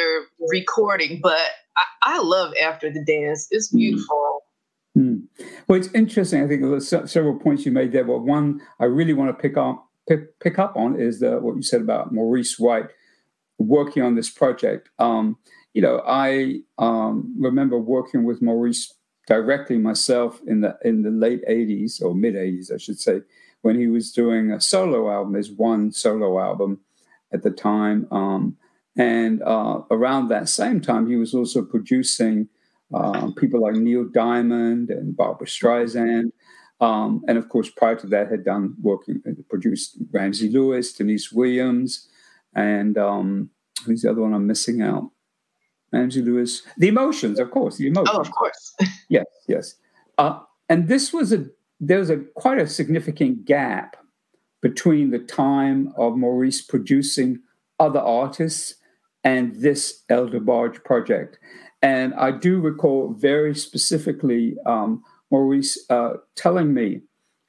recording, 0.51 1.21
but 1.23 1.41
I, 1.77 2.17
I 2.17 2.19
love 2.21 2.53
After 2.63 2.91
the 2.91 3.05
Dance. 3.05 3.49
It's 3.51 3.71
hmm. 3.71 3.79
beautiful. 3.79 4.43
Mm. 4.97 5.25
Well, 5.69 5.79
it's 5.79 5.93
interesting. 5.95 6.43
I 6.43 6.49
think 6.49 6.63
there's 6.63 6.89
several 6.89 7.39
points 7.39 7.65
you 7.65 7.73
made 7.73 7.93
there. 7.93 8.05
But 8.05 8.21
one 8.21 8.61
I 8.81 8.87
really 8.87 9.13
want 9.13 9.31
to 9.31 9.41
pick 9.41 9.57
up 9.57 9.87
pick, 10.09 10.39
pick 10.41 10.59
up 10.59 10.77
on 10.77 11.01
is 11.01 11.21
the, 11.21 11.39
what 11.39 11.57
you 11.57 11.63
said 11.63 11.83
about 11.83 12.13
Maurice 12.13 12.59
White 12.59 12.89
working 13.59 14.03
on 14.03 14.15
this 14.15 14.31
project. 14.31 14.89
Um, 14.99 15.37
you 15.75 15.83
know, 15.83 16.03
I 16.07 16.61
um, 16.79 17.35
remember 17.39 17.79
working 17.79 18.25
with 18.25 18.43
Maurice 18.43 18.93
directly 19.27 19.79
myself 19.79 20.41
in 20.47 20.63
the 20.63 20.77
in 20.83 21.03
the 21.03 21.11
late 21.11 21.43
'80s 21.49 22.03
or 22.03 22.15
mid 22.15 22.35
'80s, 22.35 22.73
I 22.73 22.79
should 22.79 22.99
say, 22.99 23.21
when 23.63 23.79
he 23.79 23.87
was 23.87 24.13
doing 24.13 24.51
a 24.51 24.61
solo 24.61 25.11
album, 25.11 25.35
his 25.35 25.51
one 25.51 25.93
solo 25.93 26.41
album, 26.41 26.81
at 27.33 27.43
the 27.43 27.51
time. 27.51 28.07
Um, 28.11 28.57
and 28.97 29.43
uh, 29.43 29.83
around 29.91 30.29
that 30.29 30.49
same 30.49 30.81
time, 30.81 31.09
he 31.09 31.17
was 31.17 31.35
also 31.35 31.63
producing 31.63 32.49
uh, 32.93 33.31
people 33.37 33.61
like 33.61 33.75
Neil 33.75 34.05
Diamond 34.05 34.91
and 34.91 35.17
Barbra 35.17 35.47
Streisand. 35.47 36.33
Um, 36.81 37.23
and 37.29 37.39
of 37.39 37.49
course, 37.49 37.71
prior 37.71 37.97
to 37.97 38.07
that, 38.09 38.31
had 38.31 38.45
done 38.45 38.75
working, 38.81 39.23
uh, 39.27 39.33
produced 39.49 39.99
Ramsey 40.13 40.49
Lewis, 40.49 40.93
Deniece 40.93 41.33
Williams, 41.33 42.09
and 42.55 42.97
um, 42.97 43.51
who's 43.85 44.03
the 44.03 44.11
other 44.11 44.23
one 44.23 44.33
I'm 44.33 44.47
missing 44.47 44.81
out? 44.81 45.11
Ramsey 45.93 46.23
Lewis. 46.23 46.63
The 46.77 46.89
Emotions, 46.89 47.39
of 47.39 47.51
course. 47.51 47.77
The 47.77 47.89
Emotions. 47.89 48.17
Oh, 48.17 48.21
of 48.21 48.31
course. 48.31 48.75
yes, 49.09 49.27
yes. 49.49 49.75
Uh, 50.19 50.41
and 50.69 50.89
this 50.89 51.13
was 51.13 51.33
a 51.33 51.47
there 51.81 51.99
was 51.99 52.11
a 52.11 52.19
quite 52.35 52.59
a 52.59 52.67
significant 52.67 53.45
gap 53.45 53.97
between 54.61 55.11
the 55.11 55.19
time 55.19 55.93
of 55.97 56.17
Maurice 56.17 56.63
producing 56.63 57.41
other 57.79 58.01
artists 58.01 58.75
and 59.25 59.55
this 59.57 60.03
El 60.09 60.29
DeBarge 60.29 60.83
project. 60.85 61.39
And 61.83 62.15
I 62.15 62.33
do 62.33 62.61
recall 62.61 63.13
very 63.13 63.55
specifically 63.55 64.57
um, 64.67 65.03
Maurice 65.31 65.79
uh, 65.91 66.15
telling 66.35 66.75
me, 66.75 67.03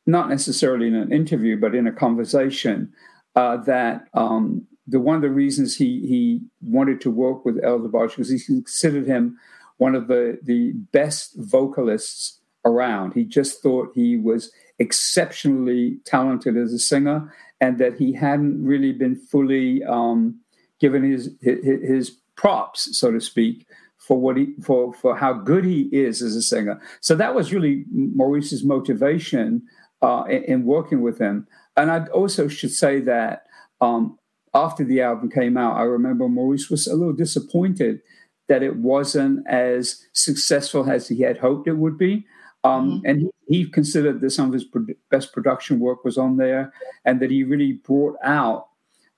not 0.06 0.30
necessarily 0.30 0.88
in 0.88 0.96
an 0.96 1.12
interview, 1.12 1.60
but 1.60 1.76
in 1.76 1.88
a 1.88 1.92
conversation, 1.92 2.92
uh, 3.36 3.58
that 3.58 4.08
um, 4.14 4.68
the 4.88 5.00
one 5.00 5.16
of 5.16 5.22
the 5.22 5.30
reasons 5.30 5.76
he 5.76 6.06
he 6.08 6.42
wanted 6.62 7.00
to 7.02 7.12
work 7.12 7.46
with 7.46 7.64
El 7.64 7.80
DeBarge 7.80 8.18
was 8.18 8.30
he 8.30 8.40
considered 8.40 9.06
him 9.06 9.38
one 9.78 9.96
of 9.96 10.08
the 10.08 10.40
the 10.44 10.74
best 10.92 11.36
vocalists 11.38 12.40
around. 12.66 13.14
He 13.14 13.24
just 13.24 13.62
thought 13.62 13.92
he 13.94 14.18
was 14.18 14.52
exceptionally 14.80 16.00
talented 16.06 16.58
as 16.58 16.74
a 16.74 16.80
singer, 16.80 17.34
and 17.62 17.78
that 17.78 17.98
he 17.98 18.14
hadn't 18.14 18.64
really 18.64 18.92
been 18.92 19.16
fully 19.16 19.84
um, 19.84 20.40
given 20.80 21.04
his, 21.04 21.36
his, 21.42 21.60
his 21.64 22.10
props, 22.36 22.98
so 22.98 23.12
to 23.12 23.20
speak, 23.20 23.68
for 23.98 24.20
what 24.20 24.38
he 24.38 24.54
for 24.64 24.94
for 24.94 25.16
how 25.16 25.34
good 25.34 25.66
he 25.66 25.82
is 25.92 26.22
as 26.22 26.36
a 26.36 26.42
singer. 26.42 26.82
So 27.02 27.16
that 27.16 27.36
was 27.36 27.54
really 27.54 27.86
Maurice's 27.92 28.64
motivation 28.64 29.62
uh, 30.02 30.24
in, 30.30 30.44
in, 30.44 30.66
working 30.66 31.02
with 31.02 31.20
him. 31.20 31.46
And 31.76 31.92
I 31.92 32.06
also 32.08 32.48
should 32.48 32.72
say 32.72 33.02
that 33.02 33.46
um, 33.82 34.18
after 34.54 34.84
the 34.84 35.02
album 35.02 35.30
came 35.30 35.58
out, 35.58 35.78
I 35.78 35.84
remember 35.84 36.28
Maurice 36.28 36.70
was 36.70 36.88
a 36.88 36.96
little 36.96 37.14
disappointed 37.14 38.02
that 38.48 38.64
it 38.64 38.78
wasn't 38.78 39.46
as 39.48 40.08
successful 40.14 40.90
as 40.90 41.08
he 41.08 41.22
had 41.22 41.38
hoped 41.38 41.68
it 41.68 41.78
would 41.78 41.98
be. 41.98 42.26
Um, 42.64 42.92
mm-hmm. 42.92 43.06
And 43.06 43.22
he, 43.22 43.30
he, 43.48 43.70
considered 43.70 44.20
that 44.20 44.32
some 44.32 44.48
of 44.48 44.54
his 44.54 44.66
pro- 44.66 44.86
best 45.10 45.32
production 45.32 45.80
work 45.80 46.04
was 46.04 46.18
on 46.18 46.38
there, 46.38 46.74
and 47.06 47.22
that 47.22 47.32
he 47.32 47.44
really 47.44 47.74
brought 47.74 48.18
out 48.24 48.68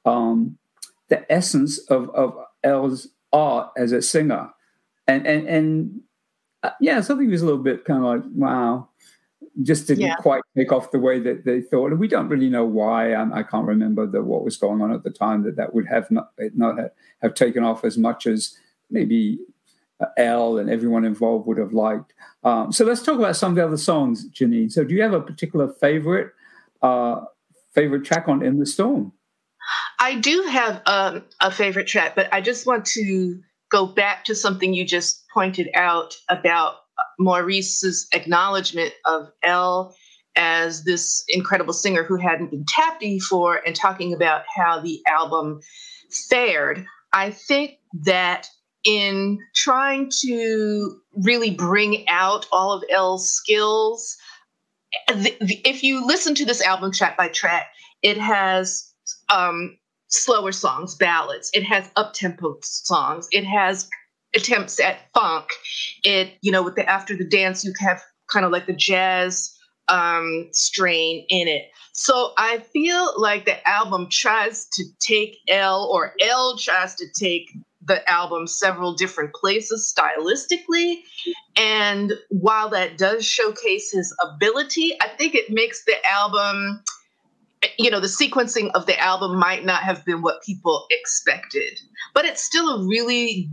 um, 0.05 0.57
the 1.09 1.31
essence 1.31 1.79
of, 1.89 2.09
of 2.11 2.37
El's 2.63 3.07
art 3.33 3.71
as 3.77 3.91
a 3.91 4.01
singer. 4.01 4.49
And 5.07 5.25
and 5.25 5.47
and 5.47 6.01
uh, 6.63 6.71
yeah, 6.79 7.01
something 7.01 7.29
was 7.29 7.41
a 7.41 7.45
little 7.45 7.63
bit 7.63 7.85
kind 7.85 8.05
of 8.05 8.05
like 8.05 8.23
wow, 8.35 8.89
just 9.63 9.87
didn't 9.87 10.03
yeah. 10.03 10.15
quite 10.15 10.43
take 10.55 10.71
off 10.71 10.91
the 10.91 10.99
way 10.99 11.19
that 11.19 11.45
they 11.45 11.61
thought. 11.61 11.91
And 11.91 11.99
we 11.99 12.07
don't 12.07 12.29
really 12.29 12.49
know 12.49 12.65
why. 12.65 13.13
Um, 13.13 13.33
I 13.33 13.43
can't 13.43 13.67
remember 13.67 14.05
the, 14.05 14.21
what 14.21 14.45
was 14.45 14.57
going 14.57 14.81
on 14.81 14.93
at 14.93 15.03
the 15.03 15.09
time 15.09 15.43
that 15.43 15.55
that 15.55 15.73
would 15.73 15.87
have 15.87 16.09
not 16.11 16.31
not 16.55 16.77
have, 16.77 16.91
have 17.21 17.33
taken 17.33 17.63
off 17.63 17.83
as 17.83 17.97
much 17.97 18.27
as 18.27 18.57
maybe 18.89 19.39
El 20.17 20.57
and 20.57 20.69
everyone 20.69 21.05
involved 21.05 21.47
would 21.47 21.57
have 21.57 21.73
liked. 21.73 22.13
Um, 22.43 22.71
so 22.71 22.85
let's 22.85 23.01
talk 23.01 23.19
about 23.19 23.35
some 23.35 23.51
of 23.51 23.55
the 23.55 23.65
other 23.65 23.77
songs, 23.77 24.29
Janine. 24.31 24.71
So 24.71 24.83
do 24.83 24.93
you 24.93 25.01
have 25.01 25.13
a 25.13 25.21
particular 25.21 25.67
favorite 25.67 26.31
uh, 26.81 27.21
favorite 27.73 28.03
track 28.03 28.27
on 28.27 28.43
In 28.43 28.59
the 28.59 28.65
Storm? 28.65 29.13
I 29.99 30.15
do 30.15 30.41
have 30.49 30.81
um, 30.85 31.23
a 31.39 31.51
favorite 31.51 31.87
track, 31.87 32.15
but 32.15 32.27
I 32.33 32.41
just 32.41 32.65
want 32.65 32.85
to 32.85 33.39
go 33.69 33.85
back 33.85 34.25
to 34.25 34.35
something 34.35 34.73
you 34.73 34.85
just 34.85 35.23
pointed 35.33 35.69
out 35.75 36.15
about 36.29 36.75
Maurice's 37.19 38.07
acknowledgement 38.13 38.93
of 39.05 39.31
El 39.43 39.95
as 40.35 40.83
this 40.83 41.23
incredible 41.27 41.73
singer 41.73 42.03
who 42.03 42.15
hadn't 42.15 42.51
been 42.51 42.65
tapped 42.65 43.01
before 43.01 43.61
and 43.65 43.75
talking 43.75 44.13
about 44.13 44.43
how 44.55 44.79
the 44.79 45.01
album 45.07 45.59
fared. 46.29 46.85
I 47.13 47.31
think 47.31 47.77
that 48.05 48.47
in 48.83 49.39
trying 49.55 50.09
to 50.21 50.99
really 51.23 51.51
bring 51.51 52.07
out 52.07 52.47
all 52.51 52.71
of 52.71 52.83
El's 52.89 53.29
skills. 53.31 54.17
If 55.07 55.83
you 55.83 56.05
listen 56.05 56.35
to 56.35 56.45
this 56.45 56.61
album 56.61 56.91
track 56.91 57.17
by 57.17 57.27
track, 57.29 57.67
it 58.01 58.17
has 58.17 58.91
um, 59.29 59.77
slower 60.07 60.51
songs, 60.51 60.95
ballads. 60.95 61.49
It 61.53 61.63
has 61.63 61.89
up-tempo 61.95 62.57
songs. 62.61 63.27
It 63.31 63.45
has 63.45 63.89
attempts 64.35 64.79
at 64.79 64.99
funk. 65.13 65.49
It, 66.03 66.33
you 66.41 66.51
know, 66.51 66.63
with 66.63 66.75
the 66.75 66.89
after 66.89 67.15
the 67.15 67.27
dance, 67.27 67.63
you 67.63 67.73
have 67.79 68.01
kind 68.27 68.45
of 68.45 68.51
like 68.51 68.65
the 68.65 68.73
jazz 68.73 69.55
um, 69.87 70.47
strain 70.51 71.25
in 71.29 71.47
it. 71.47 71.69
So 71.93 72.33
I 72.37 72.59
feel 72.59 73.13
like 73.19 73.45
the 73.45 73.67
album 73.67 74.07
tries 74.09 74.65
to 74.73 74.83
take 74.99 75.37
El, 75.49 75.83
or 75.91 76.13
El 76.21 76.57
tries 76.57 76.95
to 76.95 77.05
take 77.13 77.51
the 77.85 78.07
album 78.09 78.47
several 78.47 78.93
different 78.93 79.33
places 79.33 79.93
stylistically. 79.93 81.01
And 81.55 82.13
while 82.29 82.69
that 82.69 82.97
does 82.97 83.25
showcase 83.25 83.91
his 83.91 84.15
ability, 84.21 84.95
I 85.01 85.07
think 85.09 85.35
it 85.35 85.49
makes 85.49 85.83
the 85.85 85.95
album, 86.09 86.83
you 87.77 87.89
know, 87.89 87.99
the 87.99 88.07
sequencing 88.07 88.71
of 88.73 88.85
the 88.85 88.99
album 88.99 89.37
might 89.37 89.65
not 89.65 89.83
have 89.83 90.05
been 90.05 90.21
what 90.21 90.43
people 90.43 90.85
expected. 90.91 91.79
But 92.13 92.25
it's 92.25 92.43
still 92.43 92.69
a 92.69 92.87
really 92.87 93.49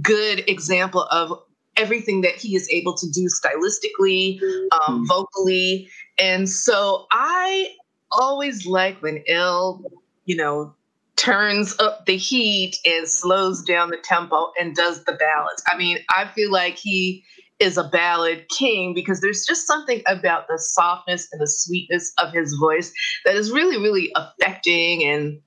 good 0.00 0.48
example 0.48 1.02
of 1.10 1.40
everything 1.76 2.20
that 2.22 2.34
he 2.34 2.54
is 2.54 2.68
able 2.70 2.94
to 2.96 3.10
do 3.10 3.28
stylistically, 3.28 4.40
um, 4.42 4.68
mm-hmm. 4.70 5.04
vocally. 5.06 5.88
And 6.18 6.48
so 6.48 7.06
I 7.10 7.72
always 8.10 8.66
like 8.66 9.02
when 9.02 9.24
El, 9.26 9.82
you 10.24 10.36
know, 10.36 10.74
turns 11.22 11.78
up 11.78 12.04
the 12.06 12.16
heat 12.16 12.78
and 12.84 13.08
slows 13.08 13.62
down 13.62 13.90
the 13.90 13.98
tempo 14.02 14.50
and 14.58 14.74
does 14.74 15.04
the 15.04 15.12
ballads. 15.12 15.62
I 15.68 15.76
mean, 15.76 15.98
I 16.10 16.26
feel 16.34 16.50
like 16.50 16.76
he 16.76 17.24
is 17.60 17.78
a 17.78 17.84
ballad 17.84 18.48
king 18.48 18.92
because 18.92 19.20
there's 19.20 19.46
just 19.46 19.66
something 19.66 20.02
about 20.08 20.48
the 20.48 20.58
softness 20.58 21.28
and 21.30 21.40
the 21.40 21.46
sweetness 21.46 22.12
of 22.18 22.32
his 22.32 22.54
voice 22.54 22.92
that 23.24 23.36
is 23.36 23.52
really, 23.52 23.76
really 23.76 24.10
affecting 24.16 25.04
and 25.04 25.40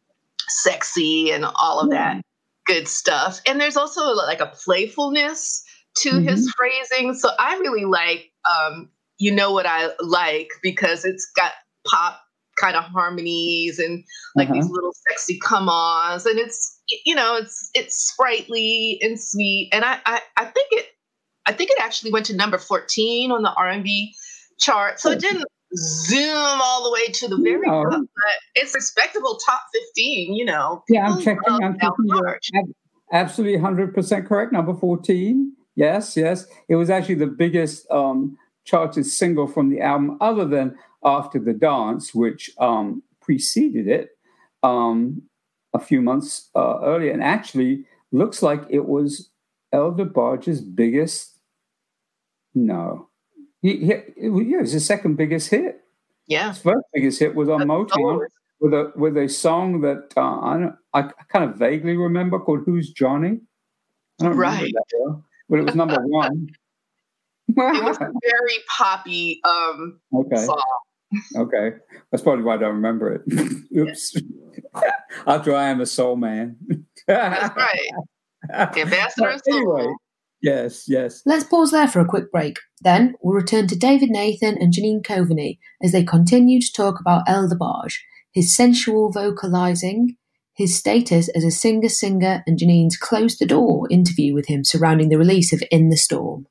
sexy 0.47 1.31
and 1.31 1.43
all 1.43 1.81
of 1.81 1.89
that 1.89 2.23
good 2.65 2.87
stuff. 2.87 3.41
And 3.45 3.59
there's 3.59 3.77
also 3.77 4.13
like 4.13 4.39
a 4.39 4.47
playfulness 4.47 5.63
to 5.97 6.11
mm-hmm. 6.11 6.27
his 6.27 6.51
phrasing. 6.57 7.13
So 7.15 7.29
I 7.37 7.57
really 7.57 7.85
like 7.85 8.31
um, 8.49 8.89
You 9.17 9.33
Know 9.33 9.51
What 9.51 9.65
I 9.65 9.89
Like 9.99 10.49
because 10.63 11.03
it's 11.03 11.29
got 11.35 11.51
pop 11.85 12.21
kind 12.55 12.75
of 12.75 12.83
harmonies 12.85 13.79
and 13.79 14.03
like 14.35 14.49
uh-huh. 14.49 14.55
these 14.55 14.69
little 14.69 14.93
sexy 15.09 15.39
come-ons 15.39 16.25
and 16.25 16.39
it's 16.39 16.79
you 17.05 17.15
know 17.15 17.35
it's 17.35 17.69
it's 17.73 17.95
sprightly 17.95 18.99
and 19.01 19.19
sweet 19.19 19.69
and 19.71 19.83
I, 19.83 19.99
I 20.05 20.21
I 20.37 20.45
think 20.45 20.67
it 20.71 20.85
I 21.45 21.53
think 21.53 21.71
it 21.71 21.77
actually 21.79 22.11
went 22.11 22.25
to 22.27 22.35
number 22.35 22.57
14 22.57 23.31
on 23.31 23.41
the 23.43 23.53
R&B 23.53 24.13
chart 24.59 24.99
so 24.99 25.11
it 25.11 25.19
didn't 25.19 25.45
zoom 25.75 26.61
all 26.61 26.83
the 26.83 26.91
way 26.91 27.07
to 27.07 27.27
the 27.27 27.37
very 27.37 27.67
no. 27.67 27.83
top 27.83 27.91
but 27.91 28.33
it's 28.55 28.73
respectable 28.73 29.37
top 29.45 29.61
15 29.95 30.33
you 30.33 30.45
know. 30.45 30.83
Yeah 30.89 31.07
I'm 31.07 31.21
checking 31.21 31.41
I'm 31.47 31.77
checking 31.79 32.73
absolutely 33.11 33.59
100% 33.59 34.27
correct 34.27 34.51
number 34.53 34.73
14 34.73 35.53
yes 35.75 36.15
yes. 36.15 36.45
It 36.69 36.75
was 36.75 36.89
actually 36.89 37.15
the 37.15 37.27
biggest 37.27 37.89
um 37.91 38.37
charted 38.65 39.05
single 39.05 39.47
from 39.47 39.69
the 39.69 39.79
album 39.79 40.17
other 40.19 40.45
than 40.45 40.75
after 41.03 41.39
the 41.39 41.53
dance, 41.53 42.13
which 42.13 42.49
um, 42.57 43.01
preceded 43.21 43.87
it 43.87 44.09
um, 44.63 45.21
a 45.73 45.79
few 45.79 46.01
months 46.01 46.49
uh, 46.55 46.79
earlier, 46.83 47.11
and 47.11 47.23
actually 47.23 47.85
looks 48.11 48.41
like 48.41 48.63
it 48.69 48.85
was 48.85 49.29
El 49.71 49.93
DeBarge's 49.93 50.61
biggest. 50.61 51.37
No, 52.53 53.09
he, 53.61 53.77
he, 53.77 53.91
it 54.17 54.29
was 54.29 54.71
his 54.71 54.85
second 54.85 55.15
biggest 55.15 55.49
hit. 55.49 55.81
Yeah, 56.27 56.49
his 56.49 56.59
first 56.59 56.85
biggest 56.93 57.19
hit 57.19 57.35
was 57.35 57.49
on 57.49 57.59
That's 57.59 57.69
Motown 57.69 58.25
with 58.59 58.73
a 58.73 58.91
with 58.95 59.17
a 59.17 59.29
song 59.29 59.81
that 59.81 60.11
uh, 60.17 60.21
I 60.21 60.71
I 60.93 61.11
kind 61.29 61.49
of 61.49 61.57
vaguely 61.57 61.95
remember 61.95 62.39
called 62.39 62.63
"Who's 62.65 62.91
Johnny." 62.91 63.39
I 64.21 64.25
don't 64.25 64.37
right. 64.37 64.55
remember 64.55 64.79
that, 64.89 65.23
but 65.49 65.59
it 65.59 65.65
was 65.65 65.75
number 65.75 65.99
one. 66.07 66.49
It 67.47 67.83
was 67.83 67.97
a 67.97 67.99
very 68.23 68.57
poppy 68.77 69.41
um, 69.45 69.99
okay. 70.13 70.45
song 70.45 70.61
okay, 71.35 71.71
that's 72.11 72.23
probably 72.23 72.43
why 72.43 72.55
I 72.55 72.57
don't 72.57 72.75
remember 72.75 73.13
it. 73.13 73.21
Oops. 73.77 74.15
After 75.27 75.55
I 75.55 75.69
am 75.69 75.81
a 75.81 75.85
soul 75.85 76.15
man. 76.15 76.57
that's 77.07 77.55
right. 77.55 77.89
The 78.73 78.81
ambassador 78.81 79.29
of 79.29 79.41
soul. 79.47 79.77
Anyway, 79.77 79.93
yes, 80.41 80.85
yes. 80.87 81.21
Let's 81.25 81.43
pause 81.43 81.71
there 81.71 81.87
for 81.87 81.99
a 81.99 82.05
quick 82.05 82.31
break. 82.31 82.57
Then 82.81 83.15
we'll 83.21 83.35
return 83.35 83.67
to 83.67 83.77
David 83.77 84.09
Nathan 84.09 84.57
and 84.59 84.73
Janine 84.73 85.03
Coveney 85.03 85.59
as 85.81 85.91
they 85.91 86.03
continue 86.03 86.59
to 86.61 86.73
talk 86.73 86.99
about 86.99 87.23
El 87.27 87.49
DeBarge, 87.49 87.95
his 88.31 88.55
sensual 88.55 89.11
vocalizing, 89.11 90.17
his 90.53 90.77
status 90.77 91.29
as 91.29 91.43
a 91.43 91.51
singer-singer, 91.51 92.43
and 92.47 92.57
Janine's 92.57 92.97
close 92.97 93.37
the 93.37 93.45
door 93.45 93.87
interview 93.89 94.33
with 94.33 94.47
him 94.47 94.63
surrounding 94.63 95.09
the 95.09 95.17
release 95.17 95.51
of 95.51 95.61
In 95.71 95.89
the 95.89 95.97
Storm. 95.97 96.47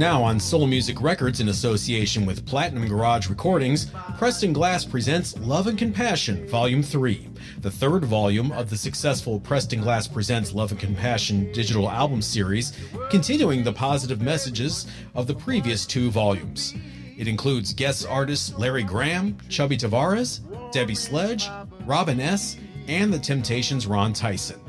Now 0.00 0.22
on 0.22 0.40
Soul 0.40 0.66
Music 0.66 1.02
Records 1.02 1.40
in 1.40 1.50
association 1.50 2.24
with 2.24 2.46
Platinum 2.46 2.88
Garage 2.88 3.28
Recordings, 3.28 3.92
Preston 4.16 4.54
Glass 4.54 4.82
presents 4.82 5.36
Love 5.40 5.66
and 5.66 5.76
Compassion, 5.76 6.48
Volume 6.48 6.82
3, 6.82 7.28
the 7.58 7.70
third 7.70 8.06
volume 8.06 8.50
of 8.52 8.70
the 8.70 8.78
successful 8.78 9.38
Preston 9.38 9.82
Glass 9.82 10.08
Presents 10.08 10.54
Love 10.54 10.70
and 10.70 10.80
Compassion 10.80 11.52
digital 11.52 11.90
album 11.90 12.22
series, 12.22 12.72
continuing 13.10 13.62
the 13.62 13.74
positive 13.74 14.22
messages 14.22 14.86
of 15.14 15.26
the 15.26 15.34
previous 15.34 15.84
two 15.84 16.10
volumes. 16.10 16.72
It 17.18 17.28
includes 17.28 17.74
guest 17.74 18.06
artists 18.08 18.54
Larry 18.56 18.84
Graham, 18.84 19.36
Chubby 19.50 19.76
Tavares, 19.76 20.40
Debbie 20.72 20.94
Sledge, 20.94 21.46
Robin 21.84 22.20
S., 22.20 22.56
and 22.88 23.12
the 23.12 23.18
Temptations' 23.18 23.86
Ron 23.86 24.14
Tyson. 24.14 24.60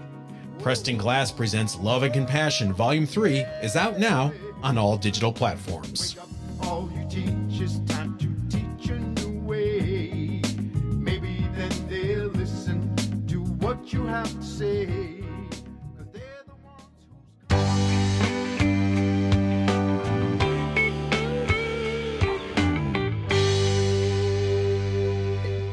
Preston 0.60 0.98
Glass 0.98 1.32
presents 1.32 1.78
Love 1.80 2.04
and 2.04 2.14
Compassion 2.14 2.74
Volume 2.74 3.08
3 3.08 3.40
is 3.64 3.78
out 3.78 3.98
now 3.98 4.32
on 4.64 4.78
all 4.78 4.98
digital 4.98 5.32
platforms. 5.34 6.18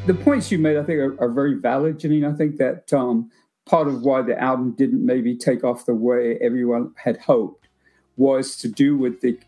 The 0.07 0.15
points 0.15 0.51
you 0.51 0.59
made, 0.59 0.79
I 0.79 0.85
think, 0.85 0.99
are, 1.01 1.21
are 1.21 1.29
very 1.29 1.55
valid, 1.55 1.99
Janine. 1.99 2.27
I 2.27 2.35
think 2.35 2.57
that 2.57 2.91
um, 2.95 3.31
part 3.67 3.89
of 3.89 4.01
why 4.01 4.23
the 4.23 4.41
album 4.41 4.73
didn't 4.73 5.05
maybe 5.05 5.37
take 5.37 5.65
off 5.65 5.85
the 5.85 5.95
way 5.95 6.39
everyone 6.41 6.95
had 6.97 7.19
hoped 7.19 7.58
was 8.19 8.57
to 8.59 8.69
do 8.69 8.97
with 8.97 9.21
the 9.21 9.39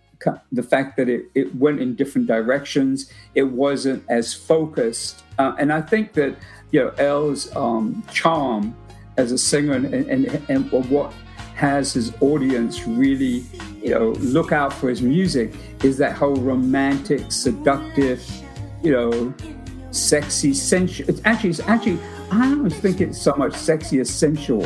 the 0.53 0.63
fact 0.63 0.99
that 0.99 1.09
it, 1.09 1.31
it 1.35 1.55
went 1.57 1.81
in 1.81 1.95
different 1.95 2.27
directions. 2.27 3.11
It 3.35 3.45
wasn't 3.45 4.05
as 4.09 4.35
focused, 4.35 5.23
uh, 5.39 5.55
and 5.59 5.73
I 5.73 5.81
think 5.81 6.13
that 6.15 6.37
you 6.71 6.81
know 6.81 6.91
El's 6.99 7.55
um, 7.57 8.03
charm 8.13 8.77
as 9.17 9.33
a 9.33 9.39
singer 9.39 9.75
and, 9.75 9.87
and, 9.87 10.43
and 10.49 10.73
what 10.91 11.13
has 11.55 11.93
his 11.93 12.13
audience 12.21 12.87
really 12.87 13.45
you 13.83 13.91
know 13.91 14.11
look 14.21 14.51
out 14.51 14.73
for 14.73 14.89
his 14.89 15.03
music 15.03 15.53
is 15.83 15.99
that 15.99 16.17
whole 16.17 16.37
romantic, 16.37 17.31
seductive, 17.33 18.25
you 18.83 18.93
know, 18.93 19.35
sexy, 19.91 20.55
sensual. 20.55 21.09
It's 21.09 21.21
actually 21.25 21.51
it's 21.51 21.61
actually 21.61 21.99
I 22.31 22.49
don't 22.49 22.71
think 22.71 23.01
it's 23.01 23.21
so 23.21 23.35
much 23.35 23.55
sexy 23.55 24.01
as 24.01 24.11
sensual. 24.11 24.65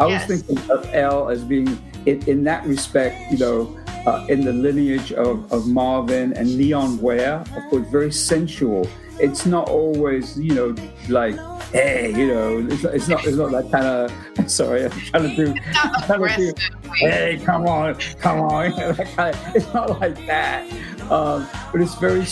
I 0.00 0.08
yes. 0.08 0.28
was 0.28 0.42
thinking 0.42 0.70
of 0.70 0.88
El 0.94 1.28
as 1.28 1.44
being 1.44 1.78
in, 2.06 2.28
in 2.28 2.44
that 2.44 2.66
respect, 2.66 3.30
you 3.30 3.38
know, 3.38 3.78
uh, 4.06 4.26
in 4.28 4.44
the 4.44 4.52
lineage 4.52 5.12
of, 5.12 5.50
of 5.52 5.68
Marvin 5.68 6.32
and 6.32 6.56
Leon 6.56 7.00
Ware, 7.00 7.44
of 7.56 7.62
course, 7.70 7.86
very 7.88 8.12
sensual. 8.12 8.88
It's 9.20 9.46
not 9.46 9.68
always, 9.68 10.38
you 10.38 10.54
know, 10.54 10.74
like, 11.08 11.36
hey, 11.70 12.12
you 12.16 12.26
know, 12.26 12.66
it's, 12.68 12.82
it's 12.84 13.08
not, 13.08 13.24
it's 13.24 13.36
not 13.36 13.52
that 13.52 13.70
kind 13.70 13.86
of. 13.86 14.50
Sorry, 14.50 14.84
I'm 14.84 14.90
trying 14.90 15.36
to 15.36 15.36
do. 15.36 15.54
Trying 16.06 16.28
to 16.28 16.36
do 16.36 16.52
hey, 16.96 17.40
come 17.44 17.66
on, 17.66 17.94
come 18.18 18.40
on. 18.40 18.72
kind 19.16 19.34
of, 19.34 19.56
it's 19.56 19.72
not 19.72 20.00
like 20.00 20.16
that. 20.26 20.70
Um, 21.10 21.46
but 21.70 21.80
it's 21.80 21.94
very. 21.96 22.26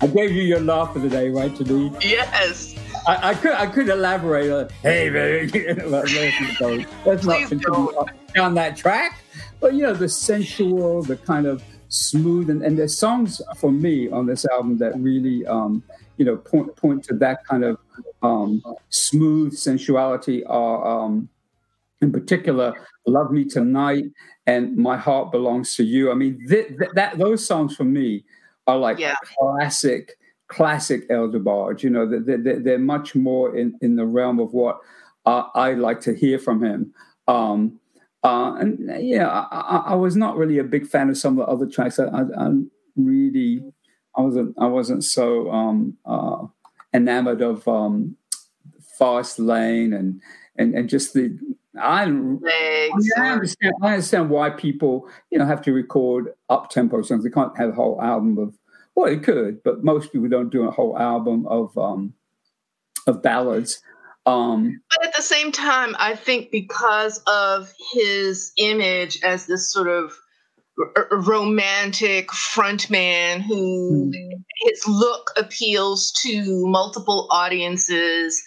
I 0.00 0.06
gave 0.06 0.32
you 0.32 0.42
your 0.42 0.60
laugh 0.60 0.94
of 0.96 1.02
the 1.02 1.08
day, 1.08 1.30
right, 1.30 1.52
Janine? 1.52 2.02
Yes. 2.02 2.74
I, 3.06 3.30
I, 3.30 3.34
could 3.34 3.52
I 3.52 3.66
could 3.66 3.88
elaborate 3.88 4.50
on 4.50 4.68
hey 4.82 5.08
man 5.08 5.48
let's 7.06 7.24
not 7.24 7.48
continue 7.48 7.94
down 8.34 8.54
that 8.54 8.76
track 8.76 9.20
but 9.60 9.74
you 9.74 9.82
know 9.82 9.94
the 9.94 10.08
sensual 10.08 11.02
the 11.02 11.16
kind 11.16 11.46
of 11.46 11.62
smooth 11.88 12.50
and, 12.50 12.62
and 12.62 12.78
there's 12.78 12.96
songs 12.96 13.40
for 13.56 13.72
me 13.72 14.10
on 14.10 14.26
this 14.26 14.46
album 14.52 14.76
that 14.78 14.92
really 14.98 15.46
um, 15.46 15.82
you 16.16 16.24
know 16.24 16.36
point 16.36 16.74
point 16.76 17.02
to 17.02 17.14
that 17.14 17.44
kind 17.46 17.64
of 17.64 17.78
um, 18.22 18.62
smooth 18.90 19.54
sensuality 19.54 20.44
are, 20.44 20.86
um, 20.86 21.28
in 22.00 22.12
particular, 22.12 22.74
"Love 23.06 23.30
Me 23.30 23.44
Tonight" 23.44 24.04
and 24.46 24.76
"My 24.76 24.96
Heart 24.96 25.32
Belongs 25.32 25.76
to 25.76 25.84
You." 25.84 26.10
I 26.10 26.14
mean, 26.14 26.38
th- 26.48 26.68
th- 26.78 26.90
that 26.94 27.18
those 27.18 27.46
songs 27.46 27.76
for 27.76 27.84
me 27.84 28.24
are 28.66 28.76
like 28.76 28.98
yeah. 28.98 29.14
classic, 29.38 30.18
classic 30.48 31.04
El 31.10 31.28
DeBarge. 31.28 31.82
You 31.82 31.90
know, 31.90 32.06
they're, 32.06 32.60
they're, 32.60 32.78
much 32.78 33.14
more 33.14 33.56
in, 33.56 33.78
in 33.80 33.96
the 33.96 34.04
realm 34.04 34.38
of 34.40 34.52
what 34.52 34.78
uh, 35.26 35.44
I 35.54 35.72
like 35.72 36.00
to 36.02 36.14
hear 36.14 36.38
from 36.38 36.62
him. 36.62 36.92
Um, 37.28 37.80
uh, 38.24 38.54
and 38.58 38.90
yeah, 39.00 39.28
I, 39.28 39.84
I, 39.86 39.94
was 39.94 40.16
not 40.16 40.36
really 40.36 40.58
a 40.58 40.64
big 40.64 40.86
fan 40.88 41.08
of 41.08 41.16
some 41.16 41.38
of 41.38 41.46
the 41.46 41.52
other 41.52 41.66
tracks. 41.66 42.00
I, 42.00 42.06
I, 42.06 42.22
I 42.36 42.50
really, 42.96 43.62
I 44.16 44.22
wasn't, 44.22 44.56
I 44.58 44.66
wasn't 44.66 45.04
so 45.04 45.50
um, 45.52 45.96
uh, 46.04 46.46
enamored 46.92 47.42
of 47.42 47.66
um, 47.68 48.16
Fast 48.98 49.38
Lane 49.38 49.92
and 49.92 50.20
and 50.56 50.74
and 50.74 50.88
just 50.88 51.14
the. 51.14 51.38
I, 51.80 52.02
I, 52.02 53.28
understand. 53.28 53.74
I 53.82 53.92
understand 53.92 54.30
why 54.30 54.50
people, 54.50 55.08
you 55.30 55.38
know, 55.38 55.46
have 55.46 55.62
to 55.62 55.72
record 55.72 56.32
up 56.48 56.70
tempo 56.70 57.02
songs. 57.02 57.22
They 57.22 57.30
can't 57.30 57.56
have 57.56 57.70
a 57.70 57.74
whole 57.74 58.02
album 58.02 58.36
of. 58.38 58.58
Well, 58.96 59.06
they 59.06 59.18
could, 59.18 59.62
but 59.62 59.84
most 59.84 60.10
people 60.10 60.28
don't 60.28 60.50
do 60.50 60.66
a 60.66 60.72
whole 60.72 60.98
album 60.98 61.46
of 61.46 61.76
um, 61.78 62.14
of 63.06 63.22
ballads. 63.22 63.80
Um, 64.26 64.80
but 64.90 65.06
at 65.06 65.16
the 65.16 65.22
same 65.22 65.52
time, 65.52 65.96
I 65.98 66.14
think 66.14 66.50
because 66.50 67.22
of 67.26 67.72
his 67.92 68.52
image 68.58 69.20
as 69.22 69.46
this 69.46 69.72
sort 69.72 69.88
of 69.88 70.12
r- 70.96 71.08
romantic 71.10 72.28
frontman 72.28 73.40
who 73.40 74.10
mm-hmm. 74.14 74.38
his 74.62 74.86
look 74.86 75.30
appeals 75.36 76.12
to 76.22 76.66
multiple 76.66 77.28
audiences, 77.30 78.42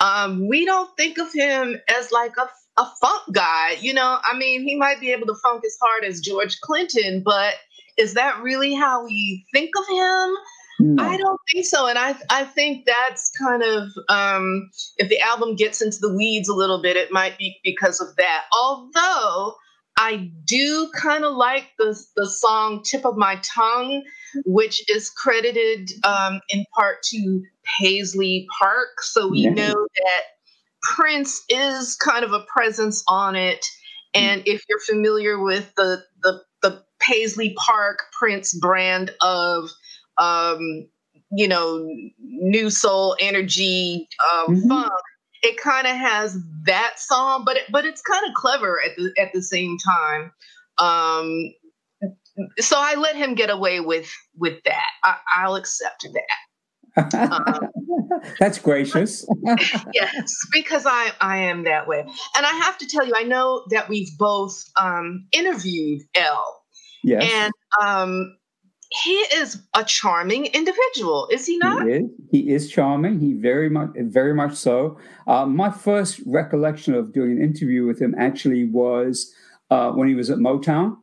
um, 0.00 0.48
we 0.48 0.64
don't 0.64 0.94
think 0.96 1.18
of 1.18 1.32
him 1.32 1.76
as 1.88 2.10
like 2.12 2.36
a 2.38 2.48
a 2.78 2.86
funk 3.00 3.22
guy. 3.32 3.76
You 3.80 3.94
know, 3.94 4.18
I 4.22 4.36
mean, 4.36 4.62
he 4.62 4.76
might 4.76 5.00
be 5.00 5.12
able 5.12 5.26
to 5.26 5.34
funk 5.42 5.62
as 5.64 5.76
hard 5.80 6.04
as 6.04 6.20
George 6.20 6.60
Clinton, 6.60 7.22
but 7.24 7.54
is 7.96 8.14
that 8.14 8.42
really 8.42 8.74
how 8.74 9.04
we 9.04 9.44
think 9.52 9.70
of 9.78 9.86
him? 9.88 10.36
No. 10.78 11.02
I 11.02 11.16
don't 11.16 11.40
think 11.50 11.64
so, 11.64 11.86
and 11.86 11.98
I 11.98 12.14
I 12.28 12.44
think 12.44 12.86
that's 12.86 13.30
kind 13.30 13.62
of 13.62 13.88
um, 14.08 14.70
if 14.98 15.08
the 15.08 15.20
album 15.20 15.56
gets 15.56 15.80
into 15.80 15.98
the 16.00 16.14
weeds 16.14 16.48
a 16.48 16.54
little 16.54 16.82
bit, 16.82 16.96
it 16.96 17.10
might 17.10 17.38
be 17.38 17.58
because 17.64 18.00
of 18.00 18.14
that. 18.16 18.44
Although 18.52 19.54
I 19.96 20.30
do 20.44 20.90
kind 20.94 21.24
of 21.24 21.34
like 21.34 21.70
the 21.78 21.98
the 22.16 22.28
song 22.28 22.82
"Tip 22.82 23.06
of 23.06 23.16
My 23.16 23.40
Tongue," 23.42 24.02
which 24.44 24.82
is 24.90 25.08
credited 25.08 25.90
um, 26.04 26.40
in 26.50 26.66
part 26.76 27.02
to 27.04 27.42
Paisley 27.80 28.46
Park, 28.58 29.00
so 29.00 29.28
we 29.28 29.40
yeah. 29.40 29.50
know 29.50 29.72
that 29.96 30.22
Prince 30.82 31.42
is 31.48 31.96
kind 31.96 32.24
of 32.24 32.32
a 32.32 32.44
presence 32.52 33.02
on 33.08 33.34
it. 33.34 33.64
And 34.14 34.42
if 34.46 34.62
you're 34.68 34.80
familiar 34.80 35.38
with 35.38 35.74
the 35.76 36.02
the, 36.22 36.42
the 36.62 36.82
Paisley 37.00 37.54
Park 37.56 37.98
Prince 38.18 38.54
brand 38.58 39.12
of 39.20 39.70
um, 40.18 40.88
you 41.32 41.48
know, 41.48 41.88
new 42.18 42.70
soul 42.70 43.16
energy 43.20 44.08
um, 44.32 44.56
mm-hmm. 44.56 44.68
funk. 44.68 44.92
It 45.42 45.58
kind 45.58 45.86
of 45.86 45.96
has 45.96 46.38
that 46.64 46.94
song, 46.98 47.44
but 47.44 47.56
it, 47.56 47.64
but 47.70 47.84
it's 47.84 48.00
kind 48.02 48.26
of 48.26 48.34
clever 48.34 48.80
at 48.82 48.96
the 48.96 49.12
at 49.20 49.32
the 49.32 49.42
same 49.42 49.76
time. 49.78 50.32
Um, 50.78 51.52
so 52.58 52.76
I 52.78 52.94
let 52.94 53.16
him 53.16 53.34
get 53.34 53.50
away 53.50 53.80
with 53.80 54.10
with 54.36 54.62
that. 54.64 54.86
I, 55.34 55.48
will 55.48 55.56
accept 55.56 56.06
that. 56.12 56.22
Um, 57.12 57.68
That's 58.40 58.58
gracious. 58.58 59.26
yes, 59.92 60.34
because 60.50 60.86
I 60.86 61.10
I 61.20 61.36
am 61.38 61.64
that 61.64 61.86
way, 61.86 62.00
and 62.00 62.46
I 62.46 62.52
have 62.64 62.78
to 62.78 62.86
tell 62.86 63.06
you, 63.06 63.12
I 63.14 63.24
know 63.24 63.64
that 63.70 63.90
we've 63.90 64.16
both 64.16 64.64
um, 64.80 65.26
interviewed 65.32 66.00
El. 66.14 66.62
Yes. 67.04 67.30
And 67.30 67.52
um, 67.82 68.36
he 68.90 69.12
is 69.12 69.62
a 69.74 69.84
charming 69.84 70.46
individual, 70.46 71.28
is 71.30 71.46
he 71.46 71.58
not? 71.58 71.86
He 71.86 71.92
is. 71.92 72.10
He 72.30 72.50
is 72.50 72.70
charming. 72.70 73.20
He 73.20 73.32
very 73.32 73.68
much, 73.68 73.90
very 73.96 74.34
much 74.34 74.54
so. 74.54 74.98
Uh, 75.26 75.46
my 75.46 75.70
first 75.70 76.20
recollection 76.26 76.94
of 76.94 77.12
doing 77.12 77.32
an 77.32 77.42
interview 77.42 77.84
with 77.84 78.00
him 78.00 78.14
actually 78.16 78.64
was 78.64 79.32
uh, 79.70 79.90
when 79.90 80.08
he 80.08 80.14
was 80.14 80.30
at 80.30 80.38
Motown, 80.38 80.98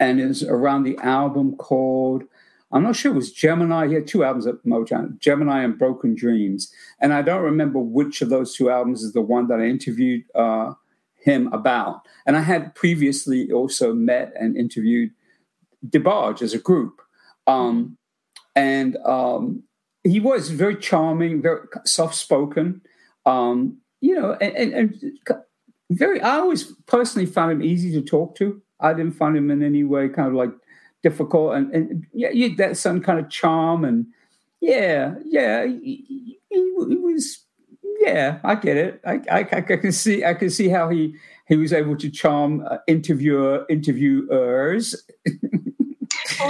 and 0.00 0.20
it 0.20 0.26
was 0.26 0.42
around 0.42 0.84
the 0.84 0.98
album 0.98 1.56
called. 1.56 2.24
I'm 2.72 2.82
not 2.82 2.96
sure 2.96 3.12
it 3.12 3.16
was 3.16 3.30
Gemini. 3.30 3.86
He 3.86 3.94
had 3.94 4.08
two 4.08 4.24
albums 4.24 4.48
at 4.48 4.64
Motown, 4.64 5.18
Gemini 5.20 5.62
and 5.62 5.78
Broken 5.78 6.16
Dreams, 6.16 6.72
and 7.00 7.12
I 7.12 7.22
don't 7.22 7.42
remember 7.42 7.78
which 7.78 8.20
of 8.20 8.30
those 8.30 8.54
two 8.54 8.70
albums 8.70 9.02
is 9.02 9.12
the 9.12 9.20
one 9.20 9.46
that 9.48 9.60
I 9.60 9.66
interviewed 9.66 10.24
uh, 10.34 10.72
him 11.24 11.52
about. 11.52 12.06
And 12.26 12.36
I 12.36 12.40
had 12.40 12.74
previously 12.74 13.52
also 13.52 13.94
met 13.94 14.32
and 14.38 14.56
interviewed 14.56 15.10
DeBarge 15.88 16.42
as 16.42 16.54
a 16.54 16.58
group. 16.58 17.00
Um, 17.46 17.96
and 18.56 18.96
um, 19.04 19.64
he 20.02 20.20
was 20.20 20.50
very 20.50 20.76
charming, 20.76 21.42
very 21.42 21.66
soft 21.84 22.14
spoken, 22.14 22.82
um, 23.26 23.78
you 24.00 24.14
know, 24.14 24.36
and, 24.40 24.54
and, 24.56 24.74
and, 24.74 25.44
very, 25.90 26.20
I 26.20 26.36
always 26.36 26.72
personally 26.86 27.26
found 27.26 27.52
him 27.52 27.62
easy 27.62 27.92
to 27.92 28.02
talk 28.02 28.36
to. 28.36 28.60
I 28.80 28.94
didn't 28.94 29.12
find 29.12 29.36
him 29.36 29.50
in 29.50 29.62
any 29.62 29.84
way 29.84 30.08
kind 30.08 30.28
of 30.28 30.34
like 30.34 30.50
difficult. 31.02 31.54
And, 31.54 31.72
and 31.74 32.06
yeah, 32.12 32.30
he 32.30 32.42
had 32.42 32.56
that 32.56 32.76
some 32.76 33.00
kind 33.00 33.20
of 33.20 33.30
charm. 33.30 33.84
And 33.84 34.06
yeah, 34.60 35.14
yeah, 35.24 35.66
he, 35.66 36.04
he, 36.08 36.38
he 36.50 36.96
was, 36.96 37.44
yeah, 38.00 38.38
I 38.42 38.54
get 38.54 38.76
it. 38.76 39.00
I, 39.06 39.20
I, 39.30 39.38
I, 39.40 39.60
can 39.60 39.92
see, 39.92 40.24
I 40.24 40.34
can 40.34 40.50
see 40.50 40.68
how 40.68 40.88
he, 40.88 41.14
he 41.46 41.56
was 41.56 41.72
able 41.72 41.96
to 41.96 42.10
charm 42.10 42.64
uh, 42.68 42.78
interviewer 42.86 43.66
interviewers 43.68 44.96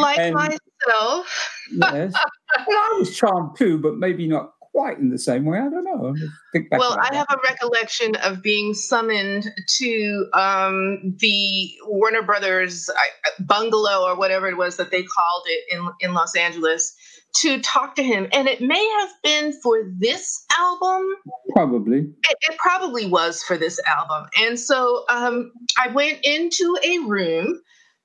like 0.00 0.18
and, 0.18 0.34
myself. 0.34 1.50
yes. 1.70 2.12
Well, 2.68 2.78
I 2.78 2.96
was 3.00 3.16
charmed 3.16 3.56
too, 3.58 3.78
but 3.78 3.96
maybe 3.96 4.28
not 4.28 4.52
quite 4.74 4.98
in 4.98 5.10
the 5.10 5.18
same 5.18 5.44
way. 5.44 5.58
I 5.58 5.68
don't 5.68 5.84
know. 5.84 6.14
well, 6.72 6.98
I 7.00 7.14
have 7.14 7.26
a 7.30 7.36
recollection 7.42 8.16
of 8.16 8.42
being 8.42 8.74
summoned 8.74 9.50
to 9.78 10.26
um, 10.34 11.16
the 11.18 11.70
Warner 11.86 12.22
Brothers 12.22 12.90
bungalow 13.40 14.04
or 14.04 14.16
whatever 14.16 14.48
it 14.48 14.56
was 14.56 14.76
that 14.76 14.90
they 14.90 15.02
called 15.02 15.44
it 15.46 15.64
in 15.70 15.88
in 16.00 16.14
Los 16.14 16.36
Angeles 16.36 16.94
to 17.36 17.60
talk 17.60 17.96
to 17.96 18.02
him, 18.02 18.28
and 18.32 18.46
it 18.48 18.60
may 18.60 18.88
have 19.00 19.10
been 19.22 19.52
for 19.60 19.78
this 19.98 20.44
album. 20.56 21.02
Probably. 21.50 21.98
It, 21.98 22.36
it 22.48 22.58
probably 22.58 23.06
was 23.06 23.42
for 23.42 23.56
this 23.56 23.80
album, 23.86 24.26
and 24.40 24.58
so 24.58 25.04
um, 25.08 25.52
I 25.78 25.88
went 25.88 26.18
into 26.24 26.76
a 26.84 26.98
room 27.00 27.60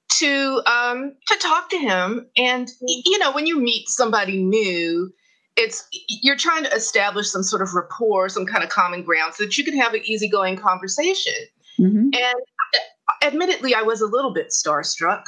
to 0.09 0.61
um, 0.65 1.15
to 1.27 1.37
talk 1.37 1.69
to 1.69 1.77
him. 1.77 2.27
And 2.37 2.69
you 2.81 3.19
know, 3.19 3.31
when 3.31 3.47
you 3.47 3.59
meet 3.59 3.87
somebody 3.87 4.43
new, 4.43 5.11
it's 5.55 5.87
you're 6.21 6.35
trying 6.35 6.63
to 6.63 6.73
establish 6.73 7.29
some 7.29 7.43
sort 7.43 7.61
of 7.61 7.73
rapport, 7.73 8.29
some 8.29 8.45
kind 8.45 8.63
of 8.63 8.69
common 8.69 9.03
ground, 9.03 9.33
so 9.35 9.43
that 9.45 9.57
you 9.57 9.63
can 9.63 9.77
have 9.77 9.93
an 9.93 10.01
easygoing 10.03 10.57
conversation. 10.57 11.33
Mm-hmm. 11.79 12.09
And 12.13 12.35
uh, 12.75 13.25
admittedly, 13.25 13.73
I 13.73 13.81
was 13.81 14.01
a 14.01 14.07
little 14.07 14.33
bit 14.33 14.49
starstruck. 14.49 15.23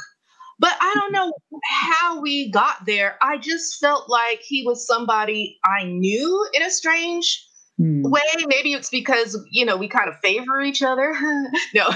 But 0.58 0.76
I 0.80 0.94
don't 0.94 1.12
know 1.12 1.32
how 1.64 2.20
we 2.20 2.48
got 2.48 2.86
there. 2.86 3.16
I 3.20 3.38
just 3.38 3.80
felt 3.80 4.08
like 4.08 4.40
he 4.42 4.64
was 4.64 4.86
somebody 4.86 5.58
I 5.64 5.84
knew 5.84 6.46
in 6.52 6.62
a 6.62 6.70
strange 6.70 7.44
mm. 7.80 8.02
way. 8.10 8.20
Maybe 8.46 8.72
it's 8.72 8.90
because 8.90 9.38
you 9.50 9.64
know 9.64 9.76
we 9.76 9.88
kind 9.88 10.08
of 10.08 10.16
favor 10.22 10.60
each 10.60 10.82
other. 10.82 11.12
no, 11.74 11.88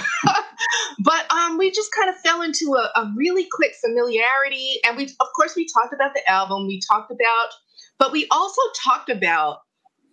but 0.99 1.33
um, 1.33 1.59
we 1.59 1.71
just 1.71 1.93
kind 1.93 2.09
of 2.11 2.17
fell 2.17 2.43
into 2.43 2.77
a, 2.77 3.01
a 3.01 3.13
really 3.17 3.47
quick 3.51 3.73
familiarity, 3.85 4.81
and 4.87 4.97
we, 4.97 5.05
of 5.05 5.29
course, 5.35 5.55
we 5.57 5.67
talked 5.67 5.95
about 5.95 6.15
the 6.15 6.29
album. 6.31 6.67
We 6.67 6.81
talked 6.91 7.11
about, 7.11 7.49
but 7.99 8.13
we 8.13 8.27
also 8.31 8.63
talked 8.85 9.11
about 9.11 9.59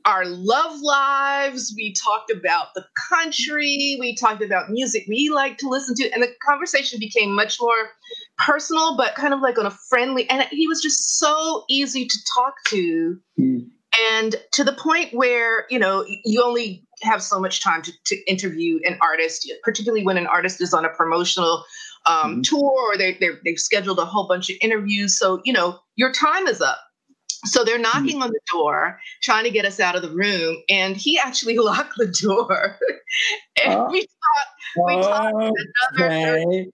our 0.06 0.26
love 0.26 0.82
lives. 0.82 1.73
We 1.78 1.93
talked 1.93 2.30
about 2.30 2.73
the 2.76 2.86
country. 3.10 3.95
We 3.99 4.15
talked 4.15 4.43
about 4.43 4.69
music 4.69 5.06
we 5.08 5.30
like 5.30 5.58
to 5.60 5.69
listen 5.69 5.95
to. 5.95 6.10
And 6.12 6.21
the 6.21 6.28
conversation 6.45 6.99
became 6.99 7.34
much 7.34 7.58
more 7.62 7.91
personal, 8.38 8.97
but 8.97 9.15
kind 9.15 9.34
of 9.34 9.39
like 9.39 9.58
on 9.58 9.65
a 9.65 9.71
friendly. 9.89 10.30
And 10.30 10.45
he 10.52 10.67
was 10.67 10.82
just 10.82 11.19
so 11.19 11.63
easy 11.69 12.06
to 12.06 12.17
talk 12.36 12.56
to. 12.67 13.17
Mm 13.39 13.69
and 14.12 14.36
to 14.51 14.63
the 14.63 14.73
point 14.73 15.13
where 15.13 15.65
you 15.69 15.79
know 15.79 16.06
you 16.25 16.41
only 16.43 16.86
have 17.01 17.21
so 17.21 17.39
much 17.39 17.62
time 17.62 17.82
to, 17.82 17.91
to 18.06 18.15
interview 18.29 18.79
an 18.86 18.97
artist 19.01 19.51
particularly 19.63 20.06
when 20.06 20.17
an 20.17 20.27
artist 20.27 20.62
is 20.62 20.73
on 20.73 20.86
a 20.86 20.89
promotional 20.89 21.63
um, 22.06 22.15
mm-hmm. 22.15 22.41
tour 22.41 22.91
or 22.91 22.97
they, 22.97 23.17
they've 23.43 23.60
scheduled 23.60 23.99
a 23.99 24.06
whole 24.06 24.27
bunch 24.27 24.49
of 24.49 24.58
interviews 24.62 25.17
so 25.17 25.41
you 25.43 25.53
know 25.53 25.79
your 25.95 26.12
time 26.12 26.47
is 26.47 26.62
up 26.62 26.79
so 27.45 27.63
they're 27.63 27.75
mm-hmm. 27.75 27.84
knocking 27.84 28.15
mm-hmm. 28.15 28.23
on 28.23 28.29
the 28.29 28.39
door 28.51 28.99
trying 29.21 29.43
to 29.43 29.51
get 29.51 29.65
us 29.65 29.79
out 29.79 29.95
of 29.95 30.01
the 30.01 30.12
room 30.12 30.58
and 30.69 30.95
he 30.97 31.19
actually 31.19 31.58
locked 31.60 31.97
the 31.97 32.08
door 32.08 32.77
and 33.65 33.73
uh, 33.73 33.88
we 33.91 34.01
talked 34.01 34.88
we 34.88 35.01
talked 35.01 35.53
another 35.97 36.65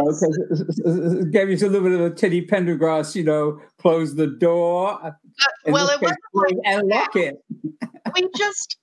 okay. 0.00 1.30
gave 1.30 1.50
you 1.50 1.56
a 1.56 1.68
little 1.68 1.88
bit 1.88 1.92
of 1.92 2.00
a 2.00 2.10
Teddy 2.10 2.46
Pendergrass 2.46 3.14
you 3.14 3.24
know 3.24 3.60
close 3.78 4.14
the 4.14 4.26
door 4.26 4.98
uh, 5.02 5.10
well, 5.66 5.88
it 5.88 6.00
wasn't 6.00 6.20
like 6.34 6.56
and 6.64 6.88
lock 6.88 7.16
it. 7.16 7.36
we 8.14 8.28
just 8.36 8.78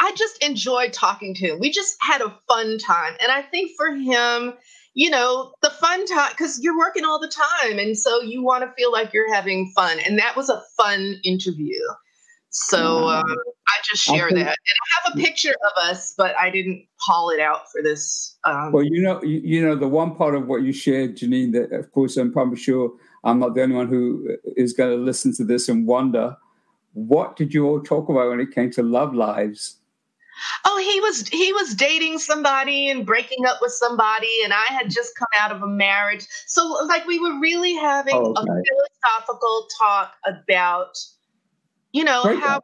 I 0.00 0.12
just 0.16 0.42
enjoyed 0.42 0.92
talking 0.92 1.34
to 1.34 1.46
him. 1.46 1.60
We 1.60 1.70
just 1.70 1.96
had 2.00 2.20
a 2.20 2.36
fun 2.48 2.78
time. 2.78 3.14
And 3.20 3.32
I 3.32 3.42
think 3.42 3.72
for 3.76 3.94
him, 3.94 4.54
you 4.94 5.10
know, 5.10 5.52
the 5.62 5.70
fun 5.70 6.06
time, 6.06 6.30
because 6.30 6.60
you're 6.62 6.76
working 6.76 7.04
all 7.04 7.18
the 7.18 7.32
time. 7.62 7.78
And 7.78 7.98
so 7.98 8.20
you 8.20 8.42
want 8.42 8.64
to 8.64 8.72
feel 8.76 8.92
like 8.92 9.12
you're 9.12 9.32
having 9.32 9.72
fun. 9.74 9.98
And 10.06 10.18
that 10.18 10.36
was 10.36 10.48
a 10.48 10.62
fun 10.76 11.16
interview. 11.24 11.78
So 12.58 13.06
um, 13.08 13.24
I 13.68 13.74
just 13.84 14.02
share 14.02 14.30
that. 14.30 14.38
And 14.38 14.48
I 14.48 15.04
have 15.04 15.14
a 15.14 15.20
picture 15.20 15.50
of 15.52 15.90
us, 15.90 16.14
but 16.16 16.34
I 16.38 16.48
didn't 16.48 16.86
haul 16.96 17.28
it 17.28 17.38
out 17.38 17.70
for 17.70 17.82
this. 17.82 18.36
Um, 18.44 18.72
well, 18.72 18.82
you 18.82 19.02
know, 19.02 19.22
you, 19.22 19.40
you, 19.44 19.64
know, 19.64 19.76
the 19.76 19.86
one 19.86 20.14
part 20.14 20.34
of 20.34 20.46
what 20.46 20.62
you 20.62 20.72
shared, 20.72 21.18
Janine, 21.18 21.52
that 21.52 21.72
of 21.72 21.92
course 21.92 22.16
I'm 22.16 22.32
probably 22.32 22.56
sure 22.56 22.92
I'm 23.24 23.38
not 23.38 23.54
the 23.54 23.62
only 23.62 23.76
one 23.76 23.88
who 23.88 24.36
is 24.56 24.72
going 24.72 24.90
to 24.90 24.96
listen 24.96 25.34
to 25.36 25.44
this 25.44 25.68
and 25.68 25.86
wonder 25.86 26.36
what 26.94 27.36
did 27.36 27.52
you 27.52 27.66
all 27.66 27.80
talk 27.80 28.08
about 28.08 28.30
when 28.30 28.40
it 28.40 28.52
came 28.52 28.70
to 28.70 28.82
love 28.82 29.14
lives? 29.14 29.76
Oh, 30.64 30.78
he 30.78 31.00
was 31.00 31.28
he 31.28 31.52
was 31.52 31.74
dating 31.74 32.18
somebody 32.18 32.90
and 32.90 33.06
breaking 33.06 33.46
up 33.46 33.58
with 33.60 33.72
somebody, 33.72 34.32
and 34.44 34.52
I 34.52 34.64
had 34.66 34.90
just 34.90 35.16
come 35.16 35.28
out 35.38 35.50
of 35.50 35.62
a 35.62 35.66
marriage. 35.66 36.26
So, 36.46 36.66
like, 36.86 37.06
we 37.06 37.18
were 37.18 37.38
really 37.40 37.74
having 37.74 38.14
oh, 38.14 38.32
okay. 38.32 38.40
a 38.40 38.62
philosophical 39.04 39.68
talk 39.78 40.12
about, 40.26 40.98
you 41.96 42.04
know, 42.04 42.24
Great 42.24 42.40
how 42.40 42.60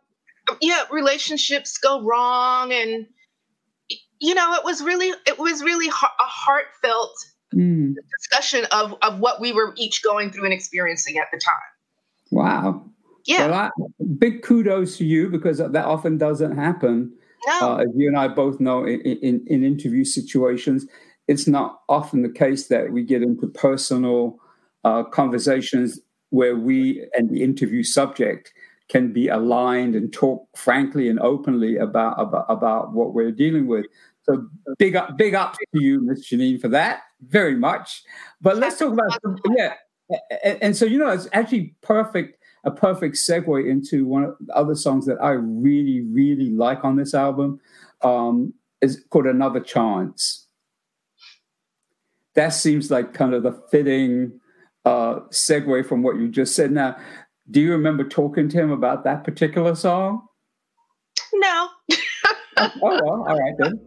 yeah 0.60 0.82
relationships 0.90 1.78
go 1.78 2.02
wrong, 2.02 2.70
and 2.70 3.06
you 4.20 4.34
know, 4.34 4.52
it 4.54 4.62
was 4.62 4.82
really 4.82 5.10
it 5.26 5.38
was 5.38 5.62
really 5.62 5.88
a 5.88 5.92
heartfelt 6.18 7.16
mm. 7.54 7.94
discussion 8.18 8.66
of 8.72 8.94
of 9.00 9.20
what 9.20 9.40
we 9.40 9.54
were 9.54 9.72
each 9.78 10.02
going 10.02 10.30
through 10.30 10.44
and 10.44 10.52
experiencing 10.52 11.16
at 11.16 11.28
the 11.32 11.38
time. 11.38 11.54
Wow. 12.30 12.84
Yeah. 13.24 13.46
Well, 13.46 13.54
I, 13.54 13.70
big 14.18 14.42
kudos 14.42 14.98
to 14.98 15.06
you 15.06 15.30
because 15.30 15.58
that 15.58 15.76
often 15.76 16.18
doesn't 16.18 16.58
happen. 16.58 17.14
No. 17.46 17.58
Uh, 17.62 17.76
as 17.78 17.88
you 17.96 18.08
and 18.08 18.18
I 18.18 18.28
both 18.28 18.60
know, 18.60 18.84
in, 18.84 19.00
in, 19.00 19.44
in, 19.46 19.64
interview 19.64 20.04
situations, 20.04 20.86
it's 21.26 21.48
not 21.48 21.80
often 21.88 22.22
the 22.22 22.28
case 22.28 22.68
that 22.68 22.92
we 22.92 23.02
get 23.02 23.22
into 23.22 23.46
personal 23.46 24.38
uh, 24.84 25.04
conversations 25.04 26.00
where 26.30 26.56
we 26.56 27.06
and 27.14 27.30
the 27.30 27.42
interview 27.42 27.82
subject 27.82 28.52
can 28.92 29.10
be 29.10 29.28
aligned 29.28 29.94
and 29.94 30.12
talk 30.12 30.46
frankly 30.54 31.08
and 31.08 31.18
openly 31.20 31.78
about 31.78 32.20
about, 32.20 32.44
about 32.50 32.92
what 32.92 33.14
we're 33.14 33.32
dealing 33.32 33.66
with. 33.66 33.86
So 34.24 34.46
big 34.78 34.94
up, 34.94 35.16
big 35.16 35.34
up 35.34 35.54
to 35.54 35.66
you, 35.72 36.00
Miss 36.02 36.28
Janine, 36.28 36.60
for 36.60 36.68
that 36.68 37.00
very 37.26 37.56
much. 37.56 38.02
But 38.42 38.58
let's 38.58 38.78
talk 38.78 38.92
about 38.92 39.18
yeah. 39.56 39.74
And, 40.44 40.62
and 40.62 40.76
so 40.76 40.84
you 40.84 40.98
know, 40.98 41.08
it's 41.08 41.26
actually 41.32 41.74
perfect 41.80 42.36
a 42.64 42.70
perfect 42.70 43.16
segue 43.16 43.68
into 43.68 44.04
one 44.04 44.24
of 44.24 44.36
the 44.38 44.54
other 44.54 44.74
songs 44.74 45.06
that 45.06 45.20
I 45.20 45.30
really, 45.30 46.02
really 46.02 46.50
like 46.50 46.84
on 46.84 46.96
this 46.96 47.14
album. 47.14 47.60
Um, 48.02 48.52
is 48.82 49.02
called 49.10 49.26
Another 49.26 49.60
Chance. 49.60 50.46
That 52.34 52.50
seems 52.50 52.90
like 52.90 53.14
kind 53.14 53.32
of 53.32 53.44
the 53.44 53.52
fitting 53.70 54.40
uh, 54.84 55.20
segue 55.30 55.86
from 55.86 56.02
what 56.02 56.16
you 56.16 56.28
just 56.28 56.54
said. 56.56 56.72
Now, 56.72 56.96
do 57.50 57.60
you 57.60 57.72
remember 57.72 58.04
talking 58.04 58.48
to 58.48 58.58
him 58.58 58.70
about 58.70 59.04
that 59.04 59.24
particular 59.24 59.74
song? 59.74 60.26
No. 61.34 61.68
oh, 62.56 62.70
well, 62.80 63.24
all 63.28 63.38
right 63.38 63.54
then. 63.58 63.80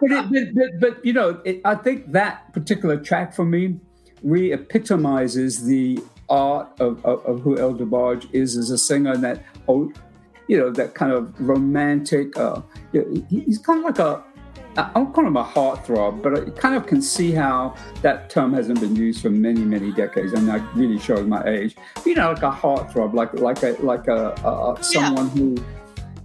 But, 0.00 0.10
it, 0.12 0.54
but, 0.54 0.80
but 0.80 1.04
you 1.04 1.12
know, 1.12 1.40
it, 1.44 1.60
I 1.64 1.74
think 1.74 2.12
that 2.12 2.52
particular 2.52 2.96
track 2.96 3.34
for 3.34 3.44
me 3.44 3.78
re 4.22 4.52
epitomizes 4.52 5.64
the 5.64 5.98
art 6.28 6.68
of, 6.80 7.04
of, 7.04 7.24
of 7.24 7.40
who 7.40 7.58
El 7.58 7.74
DeBarge 7.74 8.28
is 8.32 8.56
as 8.56 8.70
a 8.70 8.78
singer 8.78 9.12
and 9.12 9.22
that 9.22 9.44
oh, 9.68 9.92
you 10.48 10.58
know 10.58 10.70
that 10.70 10.94
kind 10.94 11.12
of 11.12 11.32
romantic 11.40 12.36
uh, 12.36 12.60
he's 13.28 13.58
kind 13.58 13.80
of 13.80 13.84
like 13.84 13.98
a 13.98 14.24
I 14.78 14.90
don't 14.94 15.12
call 15.12 15.26
him 15.26 15.36
a 15.36 15.44
heartthrob, 15.44 16.22
but 16.22 16.38
I 16.38 16.50
kind 16.50 16.74
of 16.74 16.86
can 16.86 17.00
see 17.00 17.32
how 17.32 17.74
that 18.02 18.28
term 18.28 18.52
hasn't 18.52 18.80
been 18.80 18.94
used 18.94 19.22
for 19.22 19.30
many, 19.30 19.60
many 19.60 19.92
decades. 19.92 20.32
and 20.32 20.46
that 20.48 20.62
really 20.74 20.98
shows 20.98 21.26
my 21.26 21.42
age. 21.44 21.76
You 22.04 22.14
know, 22.14 22.32
like 22.32 22.42
a 22.42 22.50
heartthrob, 22.50 23.14
like 23.14 23.32
like 23.34 23.62
a 23.62 23.76
like 23.82 24.06
a, 24.08 24.32
a 24.44 24.82
someone 24.82 25.26
yeah. 25.28 25.32
who, 25.32 25.56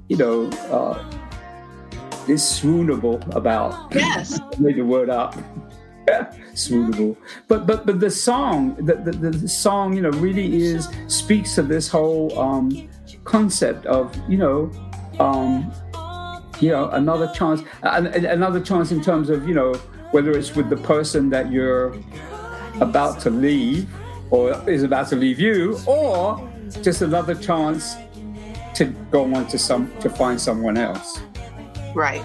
you 0.10 0.18
know, 0.18 0.46
uh, 0.70 1.04
is 2.28 2.42
swoonable 2.42 3.36
about. 3.36 3.94
Yes, 3.96 4.40
made 4.60 4.76
the 4.76 4.86
word 4.86 5.10
up. 5.10 5.36
suitable. 6.54 7.18
But 7.48 7.68
but 7.68 7.86
but 7.86 8.00
the 8.00 8.12
song, 8.12 8.76
the, 8.76 8.96
the, 8.96 9.12
the 9.12 9.48
song, 9.48 9.94
you 9.94 10.02
know, 10.02 10.10
really 10.12 10.62
is 10.62 10.90
speaks 11.08 11.56
to 11.56 11.62
this 11.62 11.88
whole 11.88 12.38
um, 12.38 12.90
concept 13.24 13.86
of 13.86 14.14
you 14.30 14.38
know, 14.38 14.72
um, 15.20 15.72
you 16.62 16.70
know, 16.70 16.90
another 16.92 17.32
chance, 17.34 17.62
another 17.84 18.62
chance 18.62 18.92
in 18.92 19.02
terms 19.02 19.30
of 19.30 19.48
you 19.48 19.54
know 19.54 19.74
whether 20.12 20.32
it's 20.32 20.56
with 20.56 20.70
the 20.70 20.78
person 20.78 21.30
that 21.30 21.52
you're 21.52 21.96
about 22.80 23.20
to 23.22 23.30
leave 23.30 23.90
or 24.30 24.70
is 24.70 24.84
about 24.84 25.10
to 25.10 25.16
leave 25.16 25.40
you, 25.40 25.78
or 25.86 26.50
just 26.82 27.02
another 27.02 27.36
chance 27.36 27.96
to 28.76 28.86
go 29.12 29.34
on 29.34 29.48
to 29.48 29.58
some 29.58 29.92
to 30.00 30.10
find 30.10 30.40
someone 30.40 30.78
else. 30.78 31.20
Right. 31.94 32.24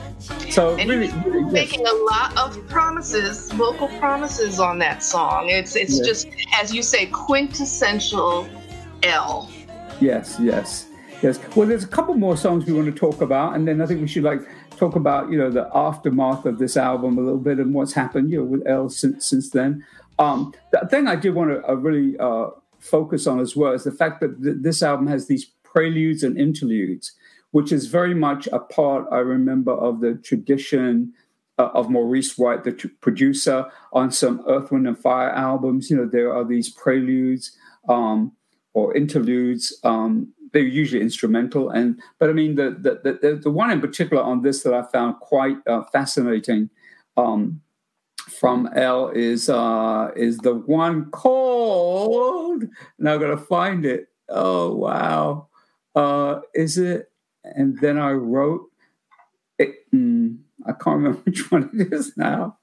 So 0.51 0.77
and 0.77 0.89
really, 0.89 1.09
really 1.25 1.43
yes. 1.45 1.53
making 1.53 1.87
a 1.87 1.93
lot 1.93 2.37
of 2.37 2.67
promises, 2.69 3.51
vocal 3.53 3.89
promises 3.99 4.61
on 4.61 4.79
that 4.79 5.03
song. 5.03 5.49
It's 5.49 5.75
it's 5.75 5.99
yes. 5.99 6.07
just 6.07 6.29
as 6.55 6.73
you 6.73 6.83
say, 6.83 7.07
quintessential 7.07 8.49
El. 9.03 9.51
Yes, 10.01 10.37
yes, 10.41 10.87
yes. 11.23 11.39
Well, 11.55 11.67
there's 11.67 11.85
a 11.85 11.89
couple 11.89 12.15
more 12.15 12.37
songs 12.37 12.65
we 12.65 12.73
want 12.73 12.87
to 12.87 12.99
talk 12.99 13.21
about, 13.21 13.55
and 13.55 13.67
then 13.67 13.81
I 13.81 13.87
think 13.87 14.01
we 14.01 14.09
should 14.09 14.25
like 14.25 14.41
talk 14.77 14.97
about 14.97 15.31
you 15.31 15.39
know 15.39 15.51
the 15.51 15.69
aftermath 15.75 16.45
of 16.45 16.59
this 16.59 16.77
album 16.77 17.19
a 17.19 17.21
little 17.21 17.39
bit 17.39 17.59
and 17.59 17.73
what's 17.73 17.93
happened 17.93 18.31
you 18.31 18.39
know 18.39 18.45
with 18.45 18.67
El 18.67 18.89
since 18.89 19.27
since 19.27 19.51
then. 19.51 19.85
Um, 20.19 20.55
the 20.73 20.87
thing 20.91 21.07
I 21.07 21.17
did 21.17 21.35
want 21.35 21.51
to 21.51 21.69
uh, 21.69 21.75
really 21.75 22.19
uh, 22.19 22.49
focus 22.79 23.27
on 23.27 23.41
as 23.41 23.55
well 23.55 23.73
is 23.73 23.85
the 23.85 23.93
fact 23.93 24.21
that 24.21 24.43
th- 24.43 24.57
this 24.61 24.83
album 24.83 25.07
has 25.09 25.27
these 25.27 25.45
preludes 25.63 26.23
and 26.23 26.39
interludes 26.39 27.13
which 27.57 27.73
is 27.73 27.87
very 27.87 28.15
much 28.15 28.47
a 28.53 28.59
part, 28.59 29.07
I 29.11 29.21
remember, 29.21 29.73
of 29.73 30.01
the 30.01 30.17
tradition 30.17 31.15
uh, 31.59 31.71
of 31.73 31.89
Maurice 31.89 32.37
White, 32.37 32.65
the 32.65 32.73
producer, 33.01 33.65
on 33.95 34.11
some 34.11 34.45
Earth, 34.47 34.71
Wind, 34.71 34.87
and 34.87 34.99
Fire 34.99 35.31
albums. 35.31 35.91
You 35.91 35.97
know, 35.97 36.07
there 36.07 36.35
are 36.35 36.45
these 36.45 36.69
preludes 36.69 37.57
um, 37.89 38.33
or 38.75 38.95
interludes. 38.95 39.81
Um, 39.85 40.35
they're 40.57 40.65
usually 40.65 41.03
instrumental, 41.03 41.69
and 41.69 42.01
but 42.19 42.31
I 42.31 42.33
mean, 42.33 42.55
the 42.55 42.71
the, 42.71 43.19
the 43.21 43.37
the 43.37 43.51
one 43.51 43.71
in 43.71 43.81
particular 43.81 44.23
on 44.23 44.41
this 44.41 44.63
that 44.63 44.73
I 44.73 44.83
found 44.83 45.17
quite 45.21 45.59
uh, 45.67 45.83
fascinating 45.93 46.71
um, 47.19 47.61
from 48.17 48.69
El 48.75 49.09
is 49.11 49.51
uh, 49.51 50.13
is 50.17 50.39
the 50.39 50.55
one 50.55 51.11
called. 51.11 52.65
Now 52.99 53.15
I'm 53.15 53.21
gonna 53.21 53.37
find 53.37 53.85
it. 53.85 54.09
Oh 54.31 54.75
wow, 54.75 55.49
uh, 55.95 56.41
is 56.55 56.79
it? 56.79 57.11
and 57.55 57.79
then 57.81 57.99
I 57.99 58.13
wrote. 58.13 58.71
It, 59.59 59.75
mm, 59.95 60.39
I 60.67 60.73
can't 60.73 60.97
remember 60.97 61.21
which 61.25 61.51
one 61.51 61.71
it 61.75 61.93
is 61.93 62.17
now. 62.17 62.59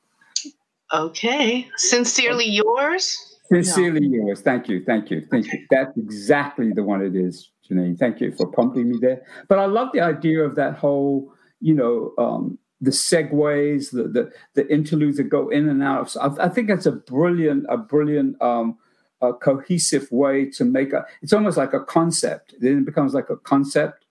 Okay, 0.93 1.69
sincerely 1.77 2.47
yours. 2.49 3.37
Sincerely 3.45 4.07
no. 4.07 4.27
yours. 4.27 4.41
Thank 4.41 4.67
you, 4.69 4.83
thank 4.83 5.09
you, 5.09 5.25
thank 5.29 5.51
you. 5.51 5.65
That's 5.69 5.95
exactly 5.97 6.71
the 6.71 6.83
one 6.83 7.01
it 7.01 7.15
is, 7.15 7.49
Janine. 7.73 7.97
Thank 7.97 8.21
you 8.21 8.31
for 8.31 8.47
prompting 8.47 8.89
me 8.89 8.97
there. 8.99 9.23
But 9.47 9.59
I 9.59 9.65
love 9.65 9.89
the 9.93 10.01
idea 10.01 10.43
of 10.43 10.55
that 10.55 10.75
whole, 10.75 11.33
you 11.59 11.73
know, 11.73 12.13
um, 12.17 12.57
the 12.81 12.91
segues, 12.91 13.91
the, 13.91 14.03
the 14.03 14.31
the 14.55 14.71
interludes 14.71 15.17
that 15.17 15.29
go 15.29 15.49
in 15.49 15.69
and 15.69 15.81
out. 15.81 16.11
So 16.11 16.21
I, 16.21 16.45
I 16.45 16.49
think 16.49 16.67
that's 16.67 16.85
a 16.85 16.91
brilliant, 16.91 17.65
a 17.69 17.77
brilliant. 17.77 18.41
Um, 18.41 18.77
a 19.21 19.31
cohesive 19.31 20.11
way 20.11 20.43
to 20.43 20.65
make 20.65 20.91
a 20.91 21.05
it's 21.21 21.31
almost 21.31 21.55
like 21.55 21.71
a 21.71 21.79
concept 21.79 22.53
then 22.59 22.79
it 22.79 22.85
becomes 22.85 23.13
like 23.13 23.29
a 23.29 23.37
concept 23.37 24.03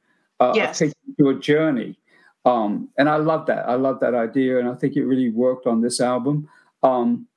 uh, 0.43 0.53
yes. 0.55 0.79
take 0.79 0.93
you 1.19 1.29
a 1.29 1.35
journey. 1.35 1.99
Um, 2.45 2.89
and 2.99 3.09
I 3.09 3.17
love 3.17 3.47
that. 3.47 3.69
I 3.69 3.75
love 3.75 4.01
that 4.01 4.15
idea, 4.15 4.59
and 4.59 4.69
I 4.69 4.75
think 4.75 4.97
it 4.97 5.05
really 5.05 5.31
worked 5.31 5.67
on 5.67 5.81
this 5.81 6.01
album. 6.01 6.49
Um, 6.83 7.29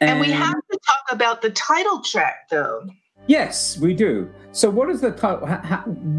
and, 0.00 0.10
and, 0.10 0.20
we 0.20 0.30
have 0.30 0.54
to 0.54 0.78
talk 0.86 1.04
about 1.12 1.42
the 1.42 1.50
title 1.50 2.00
track, 2.02 2.48
though. 2.50 2.82
Yes, 3.26 3.78
we 3.78 3.94
do. 3.94 4.30
So, 4.58 4.68
what 4.68 4.90
is 4.90 5.00
the 5.00 5.12
title? 5.12 5.46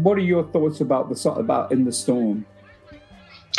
What 0.02 0.16
are 0.16 0.22
your 0.22 0.44
thoughts 0.44 0.80
about 0.80 1.10
the 1.10 1.14
song 1.14 1.38
about 1.38 1.72
in 1.72 1.84
the 1.84 1.92
storm? 1.92 2.46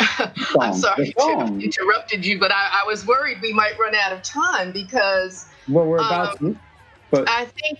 I'm 0.58 0.74
sorry 0.74 1.14
to 1.16 1.60
interrupted 1.62 2.26
you, 2.26 2.40
but 2.40 2.50
I, 2.50 2.80
I, 2.82 2.84
was 2.84 3.06
worried 3.06 3.38
we 3.40 3.52
might 3.52 3.78
run 3.78 3.94
out 3.94 4.12
of 4.12 4.22
time 4.22 4.72
because. 4.72 5.46
Well, 5.68 5.86
we're 5.86 5.98
about 5.98 6.42
um, 6.42 6.54
to. 6.54 6.60
But 7.12 7.28
I 7.28 7.44
think, 7.44 7.78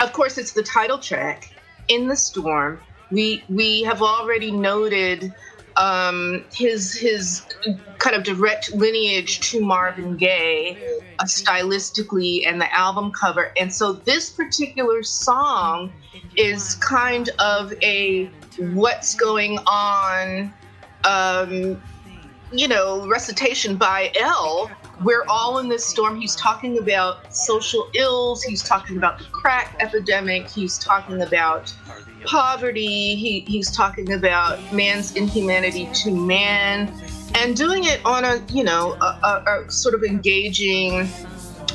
of 0.00 0.12
course, 0.12 0.38
it's 0.38 0.50
the 0.50 0.64
title 0.64 0.98
track, 0.98 1.54
"In 1.86 2.08
the 2.08 2.16
Storm," 2.16 2.80
we 3.12 3.44
we 3.48 3.84
have 3.84 4.02
already 4.02 4.50
noted 4.50 5.32
um, 5.76 6.44
his 6.52 6.94
his 6.94 7.42
kind 7.98 8.16
of 8.16 8.24
direct 8.24 8.72
lineage 8.74 9.40
to 9.50 9.60
Marvin 9.60 10.16
Gaye, 10.16 10.78
uh, 11.18 11.24
stylistically, 11.24 12.46
and 12.46 12.60
the 12.60 12.72
album 12.74 13.12
cover. 13.12 13.52
And 13.58 13.72
so 13.72 13.92
this 13.92 14.30
particular 14.30 15.02
song 15.02 15.92
is 16.36 16.74
kind 16.76 17.30
of 17.38 17.72
a 17.82 18.30
what's 18.58 19.14
going 19.14 19.58
on, 19.66 20.52
um, 21.04 21.82
you 22.52 22.68
know, 22.68 23.06
recitation 23.08 23.76
by 23.76 24.12
El. 24.18 24.70
We're 25.02 25.24
all 25.28 25.58
in 25.58 25.68
this 25.68 25.84
storm. 25.84 26.20
He's 26.20 26.36
talking 26.36 26.78
about 26.78 27.34
social 27.34 27.88
ills. 27.94 28.42
He's 28.42 28.62
talking 28.62 28.96
about 28.96 29.18
the 29.18 29.24
crack 29.24 29.76
epidemic. 29.80 30.48
He's 30.48 30.78
talking 30.78 31.22
about 31.22 31.74
poverty. 32.24 33.14
He, 33.14 33.40
he's 33.40 33.70
talking 33.70 34.12
about 34.12 34.60
man's 34.72 35.16
inhumanity 35.16 35.88
to 35.94 36.10
man 36.10 36.92
and 37.34 37.56
doing 37.56 37.84
it 37.84 38.04
on 38.04 38.24
a, 38.24 38.42
you 38.48 38.64
know, 38.64 38.94
a, 39.00 39.04
a, 39.22 39.64
a 39.66 39.70
sort 39.70 39.94
of 39.94 40.02
engaging 40.04 41.08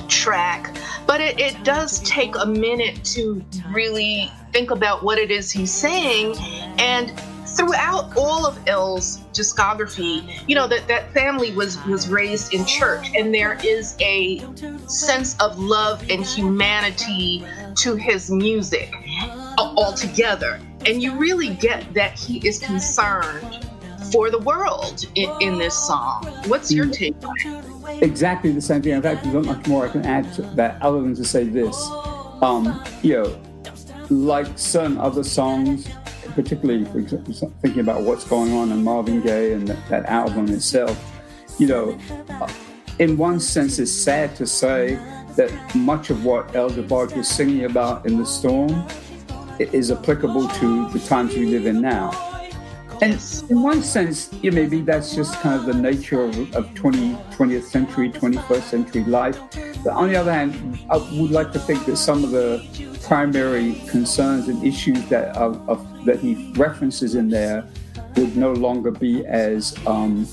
track. 0.08 0.76
But 1.06 1.22
it, 1.22 1.40
it 1.40 1.64
does 1.64 2.00
take 2.02 2.36
a 2.36 2.46
minute 2.46 3.04
to 3.06 3.44
really 3.72 4.32
think 4.52 4.72
about 4.72 5.04
what 5.04 5.18
it 5.18 5.32
is 5.32 5.52
he's 5.52 5.74
saying. 5.74 6.36
And 6.78 7.18
throughout 7.48 8.16
all 8.18 8.46
of 8.46 8.60
El's 8.68 9.20
discography, 9.34 10.30
you 10.48 10.56
know, 10.56 10.68
that, 10.68 10.88
that 10.88 11.12
family 11.14 11.54
was, 11.54 11.84
was 11.86 12.10
raised 12.10 12.54
in 12.54 12.66
church, 12.66 13.08
and 13.16 13.34
there 13.34 13.58
is 13.64 13.96
a 14.00 14.44
sense 14.88 15.40
of 15.40 15.58
love 15.58 16.02
and 16.10 16.26
humanity 16.26 17.44
to 17.76 17.96
his 17.96 18.30
music 18.30 18.94
altogether. 19.58 20.60
And 20.86 21.02
you 21.02 21.16
really 21.16 21.50
get 21.56 21.94
that 21.94 22.18
he 22.18 22.46
is 22.48 22.60
concerned 22.60 23.68
for 24.12 24.30
the 24.30 24.40
world 24.40 25.06
in, 25.16 25.30
in 25.42 25.58
this 25.58 25.74
song. 25.74 26.26
What's 26.48 26.72
your 26.72 26.88
take 26.88 27.16
on 27.24 27.36
it? 27.46 28.04
Exactly 28.04 28.52
the 28.52 28.62
same 28.62 28.82
thing. 28.82 28.94
In 28.94 29.02
fact, 29.02 29.24
there's 29.24 29.34
not 29.34 29.46
much 29.46 29.68
more 29.68 29.86
I 29.86 29.90
can 29.90 30.06
add 30.06 30.32
to 30.34 30.42
that 30.42 30.82
other 30.82 31.02
than 31.02 31.16
to 31.16 31.26
say 31.26 31.44
this. 31.44 31.76
Um, 32.42 32.84
you 33.02 33.14
know, 33.14 33.42
like 34.10 34.48
certain 34.58 34.98
other 34.98 35.24
songs, 35.24 35.90
particularly 36.36 36.86
thinking 36.86 37.80
about 37.80 38.04
what's 38.04 38.24
going 38.24 38.54
on 38.54 38.72
in 38.72 38.84
Marvin 38.84 39.22
Gaye 39.22 39.54
and 39.54 39.68
that, 39.68 39.90
that 39.90 40.06
album 40.06 40.48
itself, 40.50 41.14
you 41.58 41.68
know, 41.68 41.98
in 43.00 43.18
one 43.18 43.40
sense, 43.40 43.80
it's 43.80 43.92
sad 43.92 44.36
to 44.36 44.46
say 44.46 44.96
that 45.36 45.52
much 45.76 46.10
of 46.10 46.26
what 46.26 46.56
El 46.56 46.70
DeBarge 46.70 47.16
was 47.16 47.28
singing 47.28 47.66
about 47.66 48.06
in 48.06 48.18
the 48.18 48.26
storm 48.26 48.88
is 49.60 49.92
applicable 49.92 50.48
to 50.48 50.90
the 50.90 51.00
times 51.00 51.36
we 51.36 51.46
live 51.46 51.66
in 51.66 51.82
now. 51.82 52.12
And 53.00 53.22
in 53.50 53.62
one 53.62 53.84
sense, 53.84 54.34
yeah, 54.42 54.50
maybe 54.50 54.82
that's 54.82 55.16
just 55.16 55.40
kind 55.42 55.60
of 55.60 55.68
the 55.68 55.74
nature 55.74 56.24
of, 56.24 56.56
of 56.56 56.74
20, 56.74 57.14
20th 57.32 57.64
century, 57.64 58.10
21st 58.10 58.62
century 58.64 59.04
life. 59.04 59.40
But 59.84 59.94
on 59.94 60.10
the 60.10 60.16
other 60.16 60.34
hand, 60.34 60.80
I 60.90 60.98
would 60.98 61.30
like 61.30 61.52
to 61.52 61.60
think 61.60 61.86
that 61.86 61.98
some 61.98 62.24
of 62.24 62.32
the 62.32 62.66
primary 63.04 63.76
concerns 63.88 64.48
and 64.48 64.64
issues 64.64 65.08
that 65.10 65.36
of, 65.38 65.70
of, 65.70 66.06
that 66.06 66.20
he 66.20 66.52
references 66.54 67.14
in 67.14 67.30
there 67.30 67.64
would 68.16 68.36
no 68.36 68.52
longer 68.52 68.90
be 68.90 69.24
as 69.28 69.78
um, 69.86 70.28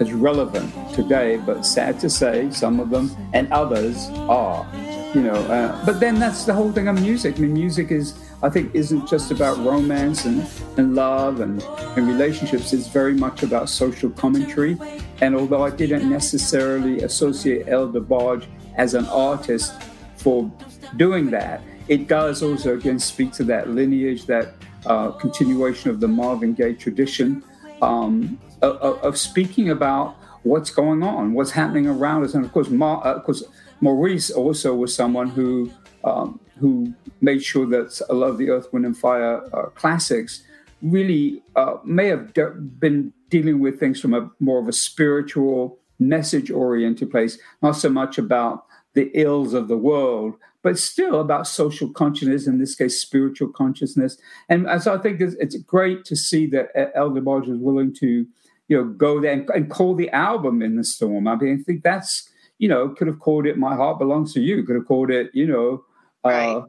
as 0.00 0.12
relevant 0.14 0.72
today. 0.94 1.36
But 1.36 1.66
sad 1.66 2.00
to 2.00 2.08
say, 2.08 2.50
some 2.50 2.80
of 2.80 2.88
them 2.88 3.14
and 3.34 3.52
others 3.52 4.08
are. 4.28 4.66
You 5.14 5.22
know, 5.22 5.34
uh, 5.34 5.84
but 5.84 6.00
then 6.00 6.18
that's 6.18 6.44
the 6.44 6.54
whole 6.54 6.72
thing 6.72 6.88
of 6.88 7.00
music. 7.00 7.36
I 7.36 7.40
mean, 7.40 7.52
music 7.52 7.90
is 7.90 8.14
I 8.42 8.50
think 8.50 8.74
isn't 8.74 9.08
just 9.08 9.30
about 9.30 9.58
romance 9.58 10.24
and, 10.26 10.46
and 10.76 10.94
love 10.94 11.40
and, 11.40 11.62
and 11.96 12.06
relationships. 12.06 12.72
It's 12.72 12.88
very 12.88 13.14
much 13.14 13.42
about 13.42 13.68
social 13.68 14.10
commentary. 14.10 14.76
And 15.20 15.34
although 15.34 15.64
I 15.64 15.70
didn't 15.70 16.08
necessarily 16.08 17.02
associate 17.02 17.66
El 17.66 17.88
DeBarge 17.88 18.46
as 18.76 18.94
an 18.94 19.06
artist 19.06 19.74
for 20.16 20.50
doing 20.96 21.30
that, 21.30 21.62
it 21.88 22.08
does 22.08 22.42
also 22.42 22.74
again 22.74 22.98
speak 22.98 23.32
to 23.32 23.44
that 23.44 23.70
lineage, 23.70 24.26
that 24.26 24.54
uh, 24.84 25.10
continuation 25.12 25.90
of 25.90 26.00
the 26.00 26.08
Marvin 26.08 26.52
Gaye 26.52 26.74
tradition 26.74 27.42
um, 27.80 28.38
of, 28.62 28.76
of, 29.02 29.18
speaking 29.18 29.70
about 29.70 30.16
what's 30.42 30.70
going 30.70 31.02
on, 31.02 31.34
what's 31.34 31.50
happening 31.50 31.86
around 31.86 32.24
us. 32.24 32.34
And 32.34 32.44
of 32.44 32.52
course, 32.52 32.68
uh, 32.70 32.98
of 33.00 33.24
course, 33.24 33.42
Maurice 33.80 34.30
also 34.30 34.74
was 34.74 34.94
someone 34.94 35.28
who 35.28 35.70
um, 36.04 36.40
who 36.58 36.94
made 37.20 37.42
sure 37.42 37.66
that 37.66 38.00
a 38.08 38.14
lot 38.14 38.28
of 38.28 38.38
the 38.38 38.50
Earth, 38.50 38.72
Wind, 38.72 38.86
and 38.86 38.96
Fire 38.96 39.42
uh, 39.54 39.66
classics 39.70 40.42
really 40.82 41.42
uh, 41.56 41.76
may 41.84 42.06
have 42.06 42.32
de- 42.34 42.50
been 42.50 43.12
dealing 43.28 43.60
with 43.60 43.80
things 43.80 44.00
from 44.00 44.14
a 44.14 44.30
more 44.40 44.60
of 44.60 44.68
a 44.68 44.72
spiritual, 44.72 45.78
message 45.98 46.50
oriented 46.50 47.10
place, 47.10 47.38
not 47.62 47.72
so 47.72 47.88
much 47.88 48.18
about 48.18 48.66
the 48.94 49.10
ills 49.14 49.54
of 49.54 49.68
the 49.68 49.76
world, 49.76 50.34
but 50.62 50.78
still 50.78 51.20
about 51.20 51.46
social 51.46 51.88
consciousness, 51.92 52.46
in 52.46 52.58
this 52.58 52.74
case, 52.74 53.00
spiritual 53.00 53.48
consciousness. 53.48 54.18
And, 54.48 54.66
so 54.82 54.94
I 54.94 54.98
think 54.98 55.20
it's, 55.20 55.56
great 55.56 56.04
to 56.06 56.16
see 56.16 56.46
that 56.48 56.70
El 56.94 57.10
DeBarge 57.10 57.48
is 57.48 57.58
willing 57.58 57.94
to, 57.94 58.26
you 58.68 58.76
know, 58.76 58.84
go 58.84 59.20
there 59.20 59.32
and, 59.32 59.48
and 59.50 59.70
call 59.70 59.94
the 59.94 60.10
album 60.10 60.62
In 60.62 60.76
the 60.76 60.84
Storm. 60.84 61.28
I 61.28 61.36
mean, 61.36 61.60
I 61.60 61.62
think 61.62 61.82
that's, 61.82 62.28
you 62.58 62.68
know, 62.68 62.88
could 62.88 63.06
have 63.06 63.20
called 63.20 63.46
it 63.46 63.56
My 63.58 63.76
Heart 63.76 63.98
Belongs 64.00 64.34
to 64.34 64.40
You, 64.40 64.64
could 64.64 64.76
have 64.76 64.86
called 64.86 65.10
it, 65.10 65.30
you 65.34 65.46
know, 65.46 65.84
right. 66.24 66.62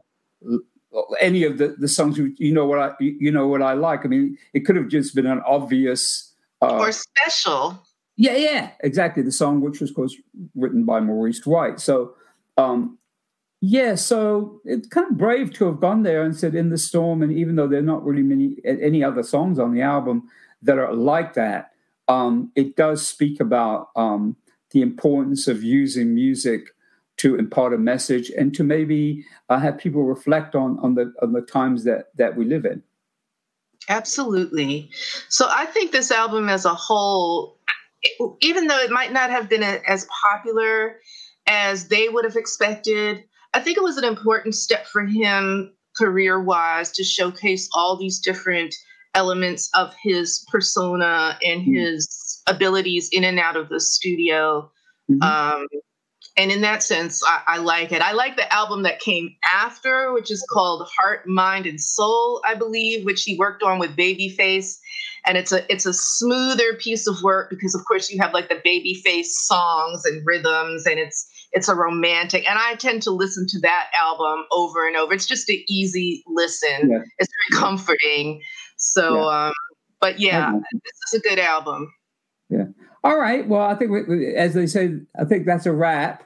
Any 1.19 1.43
of 1.43 1.57
the, 1.57 1.75
the 1.77 1.87
songs 1.87 2.17
you 2.17 2.53
know 2.53 2.65
what 2.65 2.79
I 2.79 2.91
you 2.99 3.31
know 3.31 3.47
what 3.47 3.61
I 3.61 3.73
like. 3.73 4.05
I 4.05 4.07
mean, 4.07 4.37
it 4.53 4.61
could 4.61 4.75
have 4.75 4.87
just 4.87 5.15
been 5.15 5.25
an 5.25 5.41
obvious 5.45 6.33
uh, 6.61 6.77
or 6.77 6.91
special. 6.91 7.83
Yeah, 8.15 8.35
yeah, 8.35 8.71
exactly. 8.79 9.21
The 9.21 9.31
song, 9.31 9.61
which 9.61 9.79
was 9.79 9.91
of 9.91 9.95
course 9.95 10.15
written 10.55 10.85
by 10.85 10.99
Maurice 10.99 11.45
White. 11.45 11.79
So, 11.79 12.15
um, 12.57 12.97
yeah, 13.61 13.95
so 13.95 14.59
it's 14.65 14.87
kind 14.87 15.09
of 15.09 15.17
brave 15.17 15.53
to 15.53 15.65
have 15.65 15.79
gone 15.79 16.03
there 16.03 16.23
and 16.23 16.35
said 16.35 16.55
"In 16.55 16.69
the 16.69 16.77
Storm," 16.77 17.21
and 17.21 17.31
even 17.31 17.55
though 17.55 17.67
there 17.67 17.79
are 17.79 17.83
not 17.83 18.03
really 18.03 18.23
many 18.23 18.55
any 18.65 19.03
other 19.03 19.23
songs 19.23 19.59
on 19.59 19.73
the 19.73 19.81
album 19.81 20.23
that 20.63 20.79
are 20.79 20.93
like 20.93 21.33
that, 21.35 21.71
um, 22.07 22.51
it 22.55 22.75
does 22.75 23.07
speak 23.07 23.39
about 23.39 23.89
um, 23.95 24.35
the 24.71 24.81
importance 24.81 25.47
of 25.47 25.63
using 25.63 26.15
music 26.15 26.69
to 27.17 27.35
impart 27.35 27.73
a 27.73 27.77
message 27.77 28.29
and 28.29 28.53
to 28.55 28.63
maybe 28.63 29.25
uh, 29.49 29.59
have 29.59 29.77
people 29.77 30.03
reflect 30.03 30.55
on 30.55 30.77
on 30.79 30.95
the 30.95 31.13
on 31.21 31.33
the 31.33 31.41
times 31.41 31.83
that 31.83 32.05
that 32.15 32.35
we 32.35 32.45
live 32.45 32.65
in. 32.65 32.83
Absolutely. 33.89 34.89
So 35.29 35.47
I 35.49 35.65
think 35.65 35.91
this 35.91 36.11
album 36.11 36.49
as 36.49 36.65
a 36.65 36.73
whole, 36.73 37.57
even 38.41 38.67
though 38.67 38.79
it 38.79 38.91
might 38.91 39.13
not 39.13 39.29
have 39.29 39.47
been 39.47 39.63
as 39.63 40.07
popular 40.21 40.99
as 41.47 41.87
they 41.87 42.09
would 42.09 42.25
have 42.25 42.35
expected, 42.35 43.23
I 43.53 43.61
think 43.61 43.77
it 43.77 43.83
was 43.83 43.97
an 43.97 44.03
important 44.03 44.55
step 44.55 44.87
for 44.87 45.05
him 45.05 45.73
career 45.97 46.41
wise 46.41 46.91
to 46.91 47.03
showcase 47.03 47.69
all 47.73 47.97
these 47.97 48.19
different 48.19 48.75
elements 49.15 49.69
of 49.73 49.93
his 50.03 50.45
persona 50.51 51.37
and 51.43 51.61
mm-hmm. 51.61 51.73
his 51.73 52.41
abilities 52.45 53.09
in 53.11 53.23
and 53.23 53.39
out 53.39 53.55
of 53.55 53.69
the 53.69 53.79
studio. 53.79 54.69
Mm-hmm. 55.09 55.23
Um, 55.23 55.67
and 56.37 56.51
in 56.51 56.61
that 56.61 56.83
sense, 56.83 57.23
I, 57.25 57.41
I, 57.47 57.57
like 57.57 57.91
it. 57.91 58.01
I 58.01 58.11
like 58.11 58.35
the 58.35 58.51
album 58.53 58.83
that 58.83 58.99
came 58.99 59.35
after, 59.43 60.13
which 60.13 60.31
is 60.31 60.45
called 60.51 60.87
Heart, 60.97 61.27
Mind, 61.27 61.65
and 61.65 61.81
Soul, 61.81 62.41
I 62.45 62.53
believe, 62.53 63.05
which 63.05 63.23
he 63.23 63.37
worked 63.37 63.63
on 63.63 63.79
with 63.79 63.95
Babyface. 63.95 64.77
And 65.25 65.37
it's 65.37 65.51
a 65.51 65.69
it's 65.71 65.85
a 65.85 65.93
smoother 65.93 66.75
piece 66.75 67.07
of 67.07 67.21
work 67.23 67.49
because, 67.49 67.75
of 67.75 67.83
course, 67.85 68.09
you 68.09 68.21
have 68.21 68.33
like 68.33 68.49
the 68.49 68.55
Babyface 68.55 69.25
songs 69.25 70.05
and 70.05 70.25
rhythms, 70.25 70.85
and 70.85 70.99
it's 70.99 71.27
it's 71.51 71.67
a 71.67 71.75
romantic. 71.75 72.47
And 72.49 72.57
I 72.59 72.75
tend 72.75 73.01
to 73.03 73.11
listen 73.11 73.45
to 73.49 73.59
that 73.61 73.87
album 73.99 74.45
over 74.51 74.87
and 74.87 74.95
over. 74.95 75.13
It's 75.13 75.25
just 75.25 75.49
an 75.49 75.61
easy 75.67 76.23
listen. 76.27 76.91
Yeah. 76.91 76.99
It's 77.17 77.29
very 77.49 77.61
comforting. 77.61 78.41
So, 78.77 79.15
yeah. 79.15 79.47
Um, 79.47 79.53
but 79.99 80.19
yeah, 80.19 80.51
this 80.71 81.13
is 81.13 81.19
a 81.19 81.23
good 81.27 81.39
album. 81.39 81.91
Yeah. 82.49 82.65
All 83.03 83.17
right. 83.17 83.47
Well, 83.47 83.61
I 83.61 83.75
think, 83.75 83.91
as 84.35 84.53
they 84.53 84.67
say, 84.67 84.99
I 85.19 85.25
think 85.25 85.45
that's 85.45 85.65
a 85.65 85.71
wrap. 85.71 86.23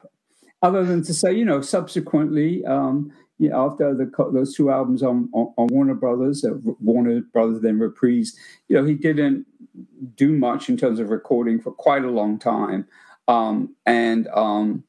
Other 0.61 0.83
than 0.83 1.03
to 1.03 1.13
say, 1.13 1.33
you 1.33 1.45
know, 1.45 1.61
subsequently, 1.61 2.63
um, 2.65 3.11
you 3.39 3.49
know, 3.49 3.65
after 3.65 3.95
the, 3.95 4.11
those 4.31 4.55
two 4.55 4.69
albums 4.69 5.01
on, 5.01 5.27
on, 5.33 5.51
on 5.57 5.67
Warner 5.67 5.95
Brothers, 5.95 6.45
uh, 6.45 6.53
Warner 6.79 7.21
Brothers, 7.21 7.61
then 7.61 7.79
Reprise, 7.79 8.37
you 8.67 8.75
know, 8.75 8.85
he 8.85 8.93
didn't 8.93 9.47
do 10.15 10.33
much 10.33 10.69
in 10.69 10.77
terms 10.77 10.99
of 10.99 11.09
recording 11.09 11.59
for 11.59 11.71
quite 11.71 12.03
a 12.03 12.11
long 12.11 12.37
time. 12.37 12.87
Um, 13.27 13.75
and, 13.87 14.27
um, 14.27 14.83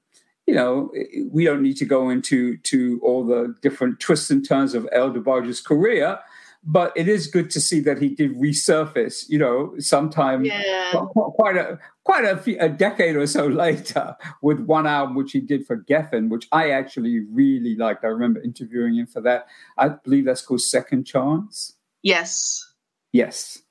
you 0.47 0.55
know, 0.55 0.93
we 1.31 1.45
don't 1.45 1.63
need 1.63 1.77
to 1.79 1.85
go 1.87 2.11
into 2.11 2.59
to 2.59 3.01
all 3.03 3.25
the 3.25 3.55
different 3.63 4.01
twists 4.01 4.31
and 4.31 4.47
turns 4.47 4.75
of 4.75 4.87
El 4.93 5.13
DeBarge's 5.13 5.61
career 5.61 6.19
but 6.65 6.93
it 6.97 7.09
is 7.09 7.27
good 7.27 7.51
to 7.51 7.61
see 7.61 7.81
that 7.81 8.01
he 8.01 8.09
did 8.09 8.35
resurface. 8.37 9.25
You 9.29 9.39
know, 9.39 9.75
sometime 9.79 10.45
yeah. 10.45 10.93
quite 10.93 11.57
a 11.57 11.79
quite 12.05 12.25
a, 12.25 12.37
few, 12.37 12.57
a, 12.61 12.69
decade 12.69 13.17
or 13.17 13.27
so 13.27 13.47
later 13.65 14.17
with 14.43 14.61
one 14.61 14.87
album 14.87 15.15
which 15.15 15.33
he 15.33 15.41
did 15.41 15.67
for 15.67 15.79
Geffen, 15.79 16.29
which 16.29 16.47
I 16.53 16.71
actually 16.71 17.21
really 17.31 17.77
liked. 17.77 18.05
I 18.05 18.09
remember 18.09 18.41
interviewing 18.41 18.97
him 18.97 19.07
for 19.07 19.21
that. 19.23 19.47
I 19.77 19.89
believe 19.89 20.25
that's 20.25 20.43
called 20.43 20.61
Second 20.61 21.05
Chance. 21.05 21.75
Yes. 22.03 22.65
Yes. 23.13 23.63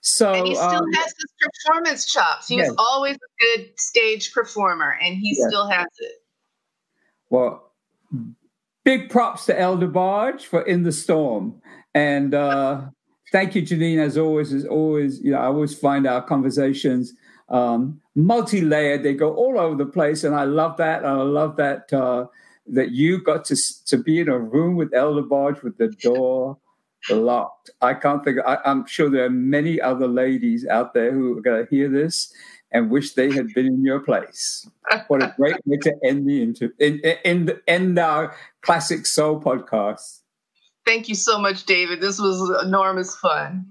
So 0.00 0.32
and 0.32 0.46
he 0.46 0.54
still 0.54 0.68
um, 0.68 0.92
has 0.92 1.14
his 1.16 1.50
performance 1.64 2.06
chops. 2.06 2.48
He 2.48 2.56
yes. 2.56 2.68
was 2.68 2.76
always 2.78 3.16
a 3.16 3.56
good 3.56 3.78
stage 3.78 4.32
performer, 4.32 4.96
and 5.02 5.16
he 5.16 5.34
yes. 5.36 5.48
still 5.48 5.68
has 5.68 5.86
it. 5.98 6.12
Well, 7.30 7.72
big 8.84 9.10
props 9.10 9.44
to 9.46 9.58
El 9.58 9.76
DeBarge 9.76 10.42
for 10.42 10.62
In 10.62 10.82
the 10.82 10.92
Storm, 10.92 11.60
and 11.98 12.32
uh, 12.32 12.82
thank 13.32 13.56
you, 13.56 13.62
Janine. 13.62 13.98
As 13.98 14.16
always, 14.16 14.52
as 14.52 14.64
always, 14.64 15.20
you 15.20 15.32
know, 15.32 15.38
I 15.38 15.46
always 15.46 15.76
find 15.76 16.06
our 16.06 16.22
conversations 16.22 17.12
um, 17.48 18.00
multi-layered. 18.14 19.02
They 19.02 19.14
go 19.14 19.34
all 19.34 19.58
over 19.58 19.74
the 19.74 19.90
place, 19.90 20.22
and 20.22 20.34
I 20.34 20.44
love 20.44 20.76
that. 20.76 20.98
And 20.98 21.08
I 21.08 21.22
love 21.22 21.56
that 21.56 21.92
uh, 21.92 22.26
that 22.68 22.92
you 22.92 23.20
got 23.20 23.44
to 23.46 23.56
to 23.86 23.96
be 23.96 24.20
in 24.20 24.28
a 24.28 24.38
room 24.38 24.76
with 24.76 24.94
El 24.94 25.14
DeBarge 25.14 25.64
with 25.64 25.76
the 25.78 25.88
door 25.88 26.56
locked. 27.10 27.70
I 27.80 27.94
can't 27.94 28.24
think. 28.24 28.38
I, 28.46 28.58
am 28.64 28.86
sure 28.86 29.10
there 29.10 29.24
are 29.24 29.30
many 29.30 29.80
other 29.80 30.06
ladies 30.06 30.64
out 30.66 30.94
there 30.94 31.12
who 31.12 31.36
are 31.36 31.40
going 31.40 31.64
to 31.64 31.70
hear 31.70 31.88
this 31.88 32.32
and 32.70 32.90
wish 32.90 33.14
they 33.14 33.32
had 33.32 33.48
been 33.54 33.66
in 33.66 33.84
your 33.84 34.00
place. 34.00 34.68
What 35.08 35.22
a 35.22 35.34
great 35.36 35.56
way 35.64 35.78
to 35.78 35.94
end 36.04 36.28
the 36.28 36.42
inter- 36.42 36.74
end, 36.78 37.00
end, 37.24 37.60
end 37.66 37.98
our 37.98 38.36
classic 38.60 39.06
soul 39.06 39.40
podcast. 39.40 40.20
Thank 40.88 41.10
you 41.10 41.14
so 41.14 41.38
much, 41.38 41.66
David. 41.66 42.00
This 42.00 42.18
was 42.18 42.64
enormous 42.64 43.14
fun, 43.14 43.66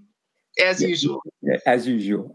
as 0.64 0.80
yeah, 0.80 0.88
usual. 0.90 1.24
Yeah, 1.42 1.58
as 1.66 1.88
usual. 1.88 2.32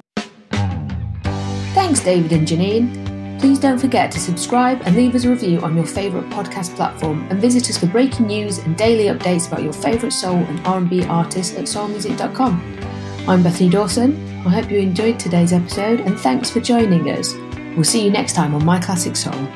Thanks, 1.72 2.00
David 2.00 2.32
and 2.32 2.48
Janine. 2.48 3.38
Please 3.38 3.60
don't 3.60 3.78
forget 3.78 4.10
to 4.10 4.18
subscribe 4.18 4.82
and 4.84 4.96
leave 4.96 5.14
us 5.14 5.22
a 5.22 5.30
review 5.30 5.60
on 5.60 5.76
your 5.76 5.86
favourite 5.86 6.28
podcast 6.30 6.74
platform 6.74 7.24
and 7.30 7.40
visit 7.40 7.70
us 7.70 7.78
for 7.78 7.86
breaking 7.86 8.26
news 8.26 8.58
and 8.58 8.76
daily 8.76 9.04
updates 9.04 9.46
about 9.46 9.62
your 9.62 9.72
favourite 9.72 10.12
soul 10.12 10.34
and 10.34 10.58
R&B 10.66 11.04
artists 11.04 11.56
at 11.56 11.66
soulmusic.com. 11.66 12.78
I'm 13.28 13.44
Bethany 13.44 13.70
Dawson. 13.70 14.16
I 14.44 14.50
hope 14.50 14.68
you 14.68 14.78
enjoyed 14.78 15.20
today's 15.20 15.52
episode 15.52 16.00
and 16.00 16.18
thanks 16.18 16.50
for 16.50 16.58
joining 16.58 17.08
us. 17.08 17.34
We'll 17.76 17.84
see 17.84 18.04
you 18.04 18.10
next 18.10 18.32
time 18.32 18.52
on 18.52 18.64
My 18.64 18.80
Classic 18.80 19.14
Soul. 19.14 19.46